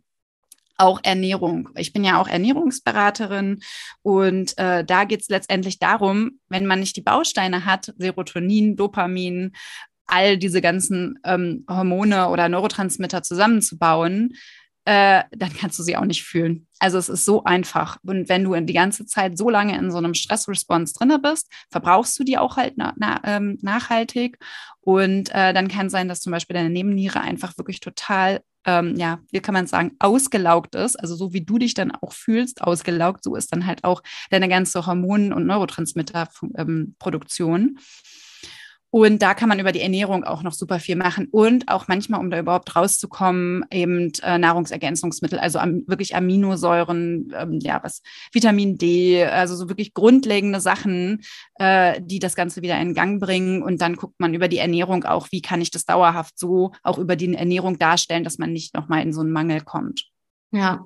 auch 0.77 0.99
Ernährung. 1.03 1.69
Ich 1.75 1.93
bin 1.93 2.03
ja 2.03 2.19
auch 2.19 2.27
Ernährungsberaterin 2.27 3.61
und 4.01 4.57
äh, 4.57 4.83
da 4.83 5.03
geht 5.03 5.21
es 5.21 5.29
letztendlich 5.29 5.77
darum, 5.77 6.39
wenn 6.49 6.65
man 6.65 6.79
nicht 6.79 6.95
die 6.95 7.01
Bausteine 7.01 7.65
hat, 7.65 7.93
Serotonin, 7.97 8.75
Dopamin, 8.75 9.53
all 10.07 10.37
diese 10.37 10.59
ganzen 10.59 11.19
ähm, 11.23 11.65
Hormone 11.69 12.29
oder 12.29 12.49
Neurotransmitter 12.49 13.21
zusammenzubauen, 13.21 14.33
äh, 14.85 15.23
dann 15.31 15.53
kannst 15.53 15.77
du 15.77 15.83
sie 15.83 15.95
auch 15.95 16.05
nicht 16.05 16.23
fühlen. 16.23 16.65
Also 16.79 16.97
es 16.97 17.09
ist 17.09 17.25
so 17.25 17.43
einfach. 17.43 17.97
Und 18.03 18.29
wenn 18.29 18.43
du 18.43 18.59
die 18.59 18.73
ganze 18.73 19.05
Zeit 19.05 19.37
so 19.37 19.47
lange 19.49 19.77
in 19.77 19.91
so 19.91 19.97
einem 19.97 20.15
Stressresponse 20.15 20.95
drinne 20.95 21.19
bist, 21.19 21.51
verbrauchst 21.69 22.17
du 22.17 22.23
die 22.23 22.39
auch 22.39 22.57
halt 22.57 22.73
na, 22.77 22.93
na, 22.97 23.21
ähm, 23.23 23.59
nachhaltig. 23.61 24.39
Und 24.79 25.29
äh, 25.29 25.53
dann 25.53 25.67
kann 25.67 25.91
sein, 25.91 26.07
dass 26.07 26.21
zum 26.21 26.31
Beispiel 26.31 26.55
deine 26.55 26.71
Nebenniere 26.71 27.21
einfach 27.21 27.55
wirklich 27.57 27.81
total, 27.81 28.41
ähm, 28.65 28.95
ja, 28.95 29.19
wie 29.31 29.39
kann 29.39 29.53
man 29.53 29.67
sagen, 29.67 29.91
ausgelaugt 29.99 30.73
ist. 30.73 30.99
Also 30.99 31.15
so 31.15 31.33
wie 31.33 31.45
du 31.45 31.59
dich 31.59 31.75
dann 31.75 31.91
auch 31.91 32.13
fühlst, 32.13 32.63
ausgelaugt, 32.63 33.23
so 33.23 33.35
ist 33.35 33.53
dann 33.53 33.67
halt 33.67 33.83
auch 33.83 34.01
deine 34.31 34.49
ganze 34.49 34.87
Hormon- 34.87 35.33
und 35.33 35.45
Neurotransmitterproduktion. 35.45 37.61
Ähm, 37.61 37.77
und 38.93 39.21
da 39.21 39.33
kann 39.33 39.47
man 39.47 39.59
über 39.59 39.71
die 39.71 39.79
Ernährung 39.79 40.25
auch 40.25 40.43
noch 40.43 40.51
super 40.51 40.79
viel 40.79 40.97
machen 40.97 41.29
und 41.31 41.69
auch 41.69 41.87
manchmal, 41.87 42.19
um 42.19 42.29
da 42.29 42.37
überhaupt 42.37 42.75
rauszukommen, 42.75 43.63
eben 43.71 44.11
äh, 44.21 44.37
Nahrungsergänzungsmittel, 44.37 45.39
also 45.39 45.59
am, 45.59 45.83
wirklich 45.87 46.13
Aminosäuren, 46.13 47.33
ähm, 47.33 47.59
ja, 47.61 47.79
was 47.81 48.01
Vitamin 48.33 48.77
D, 48.77 49.23
also 49.23 49.55
so 49.55 49.69
wirklich 49.69 49.93
grundlegende 49.93 50.59
Sachen, 50.59 51.21
äh, 51.55 52.01
die 52.03 52.19
das 52.19 52.35
Ganze 52.35 52.61
wieder 52.61 52.79
in 52.81 52.93
Gang 52.93 53.21
bringen. 53.21 53.63
Und 53.63 53.79
dann 53.79 53.95
guckt 53.95 54.19
man 54.19 54.33
über 54.33 54.49
die 54.49 54.57
Ernährung 54.57 55.05
auch, 55.05 55.29
wie 55.31 55.41
kann 55.41 55.61
ich 55.61 55.71
das 55.71 55.85
dauerhaft 55.85 56.37
so 56.37 56.73
auch 56.83 56.97
über 56.97 57.15
die 57.15 57.33
Ernährung 57.33 57.79
darstellen, 57.79 58.25
dass 58.25 58.39
man 58.39 58.51
nicht 58.51 58.73
nochmal 58.73 59.03
in 59.03 59.13
so 59.13 59.21
einen 59.21 59.31
Mangel 59.31 59.61
kommt. 59.61 60.03
Ja, 60.51 60.83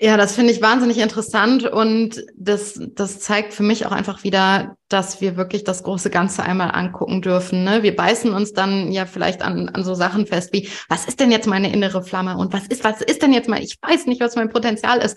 ja, 0.00 0.16
das 0.16 0.34
finde 0.34 0.52
ich 0.52 0.60
wahnsinnig 0.60 0.98
interessant 0.98 1.64
und 1.64 2.24
das, 2.36 2.80
das 2.94 3.20
zeigt 3.20 3.54
für 3.54 3.62
mich 3.62 3.86
auch 3.86 3.92
einfach 3.92 4.24
wieder, 4.24 4.76
dass 4.88 5.20
wir 5.20 5.36
wirklich 5.36 5.62
das 5.62 5.84
große 5.84 6.10
Ganze 6.10 6.42
einmal 6.42 6.72
angucken 6.72 7.22
dürfen. 7.22 7.62
Ne? 7.62 7.84
Wir 7.84 7.94
beißen 7.94 8.32
uns 8.32 8.52
dann 8.52 8.90
ja 8.90 9.06
vielleicht 9.06 9.42
an, 9.42 9.68
an 9.68 9.84
so 9.84 9.94
Sachen 9.94 10.26
fest 10.26 10.52
wie, 10.52 10.68
was 10.88 11.06
ist 11.06 11.20
denn 11.20 11.30
jetzt 11.30 11.46
meine 11.46 11.72
innere 11.72 12.02
Flamme 12.02 12.36
und 12.36 12.52
was 12.52 12.66
ist, 12.66 12.82
was 12.82 13.02
ist 13.02 13.22
denn 13.22 13.32
jetzt 13.32 13.48
mal, 13.48 13.62
ich 13.62 13.78
weiß 13.80 14.06
nicht, 14.06 14.20
was 14.20 14.34
mein 14.34 14.50
Potenzial 14.50 14.98
ist 14.98 15.16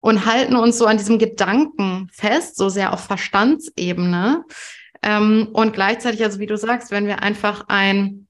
und 0.00 0.24
halten 0.24 0.56
uns 0.56 0.78
so 0.78 0.86
an 0.86 0.96
diesem 0.96 1.18
Gedanken 1.18 2.08
fest, 2.10 2.56
so 2.56 2.70
sehr 2.70 2.94
auf 2.94 3.00
Verstandsebene. 3.00 4.44
Ähm, 5.02 5.48
und 5.52 5.74
gleichzeitig, 5.74 6.24
also 6.24 6.38
wie 6.38 6.46
du 6.46 6.56
sagst, 6.56 6.90
wenn 6.90 7.06
wir 7.06 7.22
einfach 7.22 7.64
ein 7.68 8.23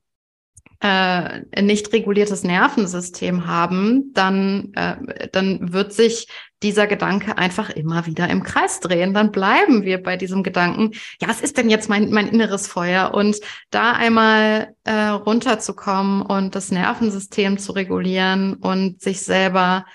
äh, 0.84 1.62
nicht 1.62 1.94
reguliertes 1.94 2.44
Nervensystem 2.44 3.46
haben, 3.46 4.12
dann, 4.12 4.70
äh, 4.74 5.28
dann 5.32 5.72
wird 5.72 5.94
sich 5.94 6.28
dieser 6.62 6.86
Gedanke 6.86 7.38
einfach 7.38 7.70
immer 7.70 8.04
wieder 8.04 8.28
im 8.28 8.42
Kreis 8.42 8.80
drehen. 8.80 9.14
Dann 9.14 9.32
bleiben 9.32 9.84
wir 9.84 10.02
bei 10.02 10.18
diesem 10.18 10.42
Gedanken, 10.42 10.90
ja, 11.22 11.28
was 11.28 11.40
ist 11.40 11.56
denn 11.56 11.70
jetzt 11.70 11.88
mein, 11.88 12.10
mein 12.10 12.28
inneres 12.28 12.68
Feuer? 12.68 13.14
Und 13.14 13.40
da 13.70 13.92
einmal 13.92 14.74
äh, 14.84 14.92
runterzukommen 14.92 16.20
und 16.20 16.54
das 16.54 16.70
Nervensystem 16.70 17.56
zu 17.56 17.72
regulieren 17.72 18.52
und 18.52 19.00
sich 19.00 19.22
selber 19.22 19.86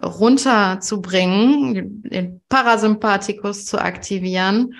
runterzubringen, 0.00 2.04
den 2.04 2.40
Parasympathikus 2.48 3.66
zu 3.66 3.80
aktivieren, 3.80 4.74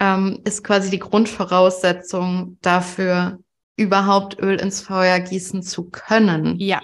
ähm, 0.00 0.40
ist 0.44 0.62
quasi 0.62 0.90
die 0.90 0.98
Grundvoraussetzung 0.98 2.58
dafür, 2.60 3.38
überhaupt 3.76 4.38
Öl 4.40 4.60
ins 4.60 4.80
Feuer 4.80 5.20
gießen 5.20 5.62
zu 5.62 5.90
können. 5.90 6.58
Ja, 6.58 6.82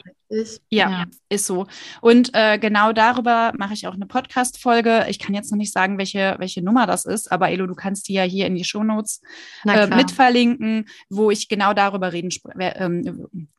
Ja, 0.71 0.91
ja, 0.91 1.05
ist 1.31 1.47
so. 1.47 1.67
Und 2.03 2.31
äh, 2.35 2.59
genau 2.59 2.93
darüber 2.93 3.53
mache 3.57 3.73
ich 3.73 3.87
auch 3.87 3.95
eine 3.95 4.07
Podcast-Folge. 4.07 5.07
Ich 5.09 5.19
kann 5.19 5.35
jetzt 5.35 5.51
noch 5.51 5.57
nicht 5.57 5.73
sagen, 5.73 5.97
welche, 5.97 6.37
welche 6.39 6.63
Nummer 6.63 6.87
das 6.87 7.07
ist, 7.07 7.33
aber 7.33 7.51
Elo, 7.51 7.67
du 7.67 7.75
kannst 7.75 8.09
die 8.09 8.13
ja 8.13 8.25
hier 8.25 8.47
in 8.47 8.55
die 8.55 8.65
Shownotes 8.65 9.23
äh, 9.67 9.87
mit 9.87 10.11
verlinken, 10.11 10.87
wo 11.09 11.31
ich 11.31 11.49
genau 11.49 11.73
darüber 11.73 12.13
reden, 12.13 12.31
äh, 12.59 13.13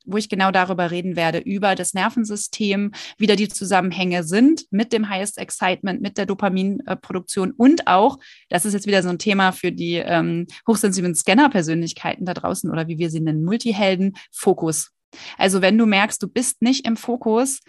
wo 0.06 0.18
ich 0.18 0.30
genau 0.30 0.52
darüber 0.52 0.92
reden 0.92 1.16
werde, 1.16 1.40
über 1.40 1.74
das 1.74 1.96
Nervensystem, 1.96 2.92
wie 3.18 3.28
da 3.28 3.36
die 3.36 3.50
Zusammenhänge 3.50 4.24
sind 4.24 4.66
mit 4.70 4.94
dem 4.94 5.10
Highest 5.10 5.40
Excitement, 5.40 6.02
mit 6.02 6.20
der 6.20 6.28
Dopaminproduktion 6.28 7.52
und 7.52 7.88
auch, 7.88 8.20
das 8.50 8.66
ist 8.66 8.74
jetzt 8.74 8.86
wieder 8.86 9.02
so 9.02 9.10
ein 9.10 9.20
Thema 9.20 9.52
für 9.54 9.72
die 9.72 9.96
ähm, 9.96 10.46
hochsensiblen 10.68 11.16
Scanner-Persönlichkeiten 11.16 12.26
da 12.26 12.36
draußen 12.36 12.70
oder 12.70 12.88
wie 12.88 13.00
wir 13.00 13.10
sie 13.10 13.22
nennen, 13.22 13.44
Multihelden, 13.44 14.14
Fokus. 14.32 14.92
Also 15.38 15.62
wenn 15.62 15.78
du 15.78 15.86
merkst, 15.86 16.22
du 16.22 16.28
bist 16.28 16.62
nicht 16.62 16.86
im 16.86 16.98
Fokus, 16.98 17.60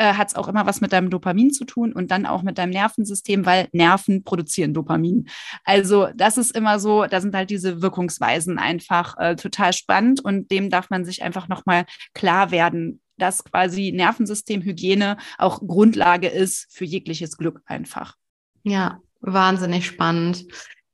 äh, 0.00 0.14
hat 0.14 0.28
es 0.28 0.34
auch 0.34 0.48
immer 0.48 0.64
was 0.64 0.80
mit 0.80 0.92
deinem 0.92 1.10
Dopamin 1.10 1.50
zu 1.52 1.66
tun 1.66 1.92
und 1.92 2.10
dann 2.10 2.24
auch 2.24 2.42
mit 2.42 2.56
deinem 2.56 2.70
Nervensystem, 2.70 3.44
weil 3.44 3.68
Nerven 3.72 4.24
produzieren 4.24 4.72
Dopamin. 4.72 5.28
Also 5.64 6.08
das 6.14 6.38
ist 6.38 6.56
immer 6.56 6.80
so, 6.80 7.04
da 7.04 7.20
sind 7.20 7.34
halt 7.34 7.50
diese 7.50 7.82
Wirkungsweisen 7.82 8.58
einfach 8.58 9.18
äh, 9.18 9.36
total 9.36 9.74
spannend 9.74 10.24
und 10.24 10.50
dem 10.50 10.70
darf 10.70 10.88
man 10.88 11.04
sich 11.04 11.22
einfach 11.22 11.48
nochmal 11.48 11.84
klar 12.14 12.50
werden, 12.50 13.02
dass 13.18 13.44
quasi 13.44 13.92
Nervensystemhygiene 13.92 15.18
auch 15.36 15.60
Grundlage 15.60 16.28
ist 16.28 16.66
für 16.70 16.86
jegliches 16.86 17.36
Glück 17.36 17.60
einfach. 17.66 18.16
Ja, 18.62 19.00
wahnsinnig 19.20 19.86
spannend. 19.86 20.46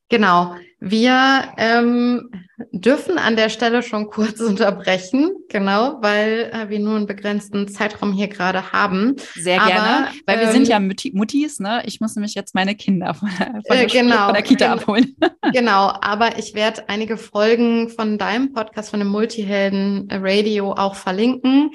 Genau. 0.09 0.55
Wir 0.79 1.53
ähm, 1.57 2.31
dürfen 2.71 3.19
an 3.19 3.35
der 3.35 3.49
Stelle 3.49 3.83
schon 3.83 4.07
kurz 4.11 4.41
unterbrechen, 4.41 5.31
genau, 5.49 5.99
weil 6.01 6.51
äh, 6.53 6.69
wir 6.69 6.79
nur 6.79 6.97
einen 6.97 7.07
begrenzten 7.07 7.67
Zeitraum 7.67 8.13
hier 8.13 8.29
gerade 8.29 8.73
haben. 8.73 9.17
Sehr 9.35 9.61
Aber, 9.61 9.71
gerne, 9.71 10.09
weil 10.27 10.41
wir 10.41 10.53
sind 10.53 10.69
ja 10.69 10.77
ähm, 10.77 10.89
Mutti 10.89 11.13
Muttis, 11.15 11.61
ne? 11.61 11.83
Ich 11.87 12.01
muss 12.01 12.15
nämlich 12.15 12.35
jetzt 12.35 12.55
meine 12.55 12.75
Kinder 12.75 13.15
von, 13.15 13.29
von, 13.31 13.63
der, 13.71 13.83
äh, 13.83 13.87
genau, 13.87 14.27
von 14.27 14.35
der 14.35 14.43
Kita 14.43 14.73
abholen. 14.73 15.17
genau, 15.53 15.93
aber 16.01 16.39
ich 16.39 16.55
werde 16.55 16.89
einige 16.89 17.17
Folgen 17.17 17.89
von 17.89 18.19
deinem 18.19 18.53
Podcast, 18.53 18.91
von 18.91 19.01
dem 19.01 19.09
Multihelden 19.09 20.09
Radio 20.11 20.73
auch 20.73 20.95
verlinken. 20.95 21.71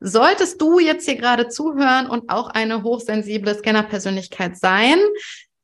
Solltest 0.00 0.60
du 0.60 0.78
jetzt 0.78 1.06
hier 1.06 1.16
gerade 1.16 1.48
zuhören 1.48 2.06
und 2.06 2.28
auch 2.28 2.50
eine 2.50 2.82
hochsensible 2.82 3.54
Scanner-Persönlichkeit 3.54 4.58
sein, 4.58 4.98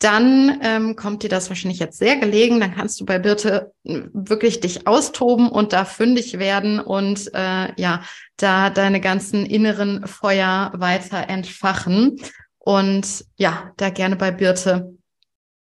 dann 0.00 0.60
ähm, 0.62 0.96
kommt 0.96 1.22
dir 1.22 1.28
das 1.28 1.50
wahrscheinlich 1.50 1.78
jetzt 1.78 1.98
sehr 1.98 2.16
gelegen. 2.16 2.58
Dann 2.58 2.74
kannst 2.74 2.98
du 3.00 3.04
bei 3.04 3.18
Birte 3.18 3.72
äh, 3.84 4.00
wirklich 4.12 4.60
dich 4.60 4.86
austoben 4.86 5.48
und 5.48 5.74
da 5.74 5.84
fündig 5.84 6.38
werden 6.38 6.80
und 6.80 7.32
äh, 7.34 7.72
ja, 7.76 8.02
da 8.36 8.70
deine 8.70 9.00
ganzen 9.00 9.44
inneren 9.44 10.06
Feuer 10.06 10.72
weiter 10.74 11.28
entfachen. 11.28 12.16
Und 12.58 13.26
ja, 13.36 13.72
da 13.76 13.90
gerne 13.90 14.16
bei 14.16 14.30
Birte 14.30 14.96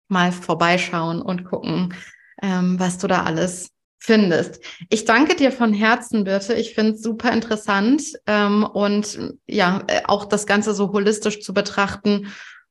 mal 0.07 0.31
vorbeischauen 0.31 1.19
und 1.21 1.43
gucken, 1.43 1.95
ähm, 2.41 2.79
was 2.79 2.99
du 2.99 3.07
da 3.07 3.23
alles 3.23 3.71
findest. 3.97 4.63
Ich 4.89 5.05
danke 5.05 5.35
dir 5.35 5.51
von 5.51 5.73
Herzen, 5.73 6.25
Birte. 6.25 6.53
Ich 6.53 6.75
finde 6.75 6.93
es 6.93 7.01
super 7.01 7.31
interessant 7.31 8.03
ähm, 8.27 8.63
und 8.63 9.19
ja, 9.47 9.83
äh, 9.87 10.01
auch 10.05 10.25
das 10.25 10.45
Ganze 10.45 10.75
so 10.75 10.93
holistisch 10.93 11.41
zu 11.41 11.55
betrachten 11.55 12.27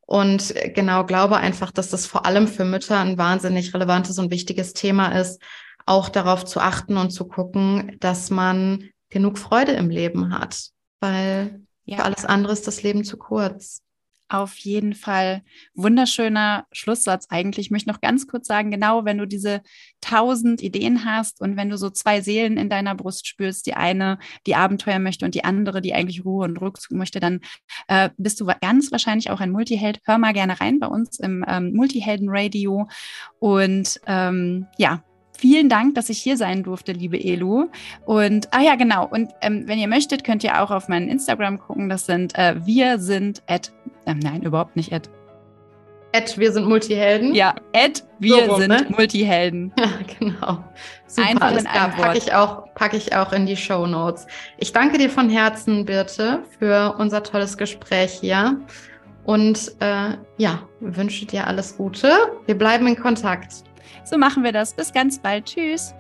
und 0.07 0.55
genau 0.75 1.05
glaube 1.05 1.37
einfach, 1.37 1.73
dass 1.73 1.91
das 1.91 2.07
vor 2.07 2.27
allem 2.27 2.47
für 2.47 2.65
Mütter 2.65 2.99
ein 2.99 3.19
wahnsinnig 3.19 3.75
relevantes 3.75 4.19
und 4.19 4.31
wichtiges 4.31 4.73
Thema 4.73 5.09
ist, 5.19 5.43
auch 5.85 6.09
darauf 6.09 6.45
zu 6.45 6.61
achten 6.61 6.97
und 6.97 7.11
zu 7.11 7.27
gucken, 7.27 7.97
dass 8.01 8.31
man 8.31 8.89
genug 9.11 9.39
Freude 9.39 9.73
im 9.73 9.91
Leben 9.91 10.33
hat, 10.33 10.71
weil 11.01 11.61
ja. 11.85 11.99
für 11.99 12.05
alles 12.05 12.25
andere 12.25 12.53
ist 12.53 12.67
das 12.67 12.83
Leben 12.83 13.05
zu 13.05 13.17
kurz. 13.17 13.83
Auf 14.29 14.57
jeden 14.57 14.95
Fall 14.95 15.43
wunderschöner 15.75 16.67
Schlusssatz 16.73 17.27
eigentlich. 17.31 17.67
Ich 17.67 17.71
möchte 17.71 17.89
noch 17.89 18.01
ganz 18.01 18.27
kurz 18.27 18.49
sagen, 18.49 18.73
genau, 18.73 19.05
wenn 19.05 19.19
du 19.19 19.27
diese 19.27 19.63
tausend 20.01 20.63
Ideen 20.63 21.05
hast 21.05 21.41
und 21.41 21.57
wenn 21.57 21.71
du 21.71 21.79
so 21.79 21.91
zwei 21.91 22.21
Seelen 22.21 22.57
in 22.57 22.69
deiner 22.69 22.95
Brust 22.97 23.29
spürst, 23.29 23.67
die 23.67 23.75
eine, 23.75 24.19
die 24.47 24.57
Abenteuer 24.57 24.99
möchte 24.99 25.25
und 25.25 25.35
die 25.35 25.45
andere, 25.45 25.81
die 25.81 25.95
eigentlich 25.95 26.25
Ruhe 26.25 26.45
und 26.45 26.61
Rückzug 26.61 26.97
möchte, 26.97 27.21
dann 27.21 27.41
äh, 27.87 28.11
bist 28.17 28.41
du 28.41 28.47
ganz 28.61 28.91
wahrscheinlich 28.91 29.31
auch 29.31 29.41
ein 29.41 29.53
Multiheld. 29.53 30.01
Hör 30.05 30.19
mal 30.19 30.33
gerne 30.33 30.61
rein 30.61 30.81
bei 30.81 30.89
uns 30.89 31.21
im 31.21 31.45
ähm, 31.47 31.73
Multihelden-Radio. 31.73 32.89
Und 33.39 34.01
ähm, 34.07 34.67
ja, 34.77 35.05
Vielen 35.39 35.69
Dank, 35.69 35.95
dass 35.97 36.09
ich 36.09 36.19
hier 36.19 36.39
sein 36.39 36.63
durfte, 36.63 36.93
liebe 36.93 37.23
Elu. 37.23 37.69
Und, 38.07 38.49
ah 38.55 38.63
ja, 38.63 38.75
genau. 38.75 39.07
Und 39.07 39.33
ähm, 39.43 39.65
wenn 39.67 39.79
ihr 39.79 39.89
möchtet, 39.89 40.25
könnt 40.25 40.43
ihr 40.43 40.63
auch 40.63 40.71
auf 40.71 40.89
meinen 40.89 41.09
Instagram 41.09 41.59
gucken. 41.59 41.91
Das 41.91 42.07
sind 42.07 42.35
äh, 42.37 42.55
wir 42.65 42.99
sind 42.99 43.43
at, 43.47 43.71
äh, 44.07 44.15
nein, 44.15 44.43
überhaupt 44.43 44.77
nicht 44.77 44.93
at. 44.93 45.11
At 46.13 46.39
wir 46.39 46.51
sind 46.53 46.67
Multihelden. 46.67 47.35
Ja, 47.35 47.55
at 47.75 48.05
wir 48.19 48.47
so 48.47 48.53
rum, 48.53 48.61
sind 48.61 48.71
ne? 48.71 48.87
Multihelden. 48.97 49.73
Ja, 49.79 49.91
genau. 50.19 50.65
Super, 51.07 51.29
Einfach 51.29 51.51
in 51.53 51.67
einem 51.67 51.93
Wort. 51.93 52.07
Packe 52.07 52.19
ich, 52.19 52.35
auch, 52.35 52.75
packe 52.75 52.97
ich 52.97 53.15
auch 53.15 53.33
in 53.33 53.45
die 53.45 53.57
Show 53.57 53.87
Notes. 53.87 54.27
Ich 54.59 54.73
danke 54.73 54.97
dir 54.97 55.11
von 55.11 55.29
Herzen, 55.29 55.85
Birte, 55.85 56.43
für 56.59 56.95
unser 56.99 57.23
tolles 57.23 57.59
Gespräch 57.59 58.13
hier. 58.21 58.61
Und 59.25 59.73
äh, 59.81 60.17
ja, 60.39 60.63
wünsche 60.81 61.27
dir 61.27 61.47
alles 61.47 61.77
Gute. 61.77 62.13
Wir 62.47 62.57
bleiben 62.57 62.87
in 62.87 62.97
Kontakt. 62.97 63.53
So 64.05 64.17
machen 64.17 64.45
wir 64.45 64.53
das. 64.53 64.73
Bis 64.73 64.93
ganz 64.93 65.19
bald. 65.19 65.47
Tschüss. 65.47 65.95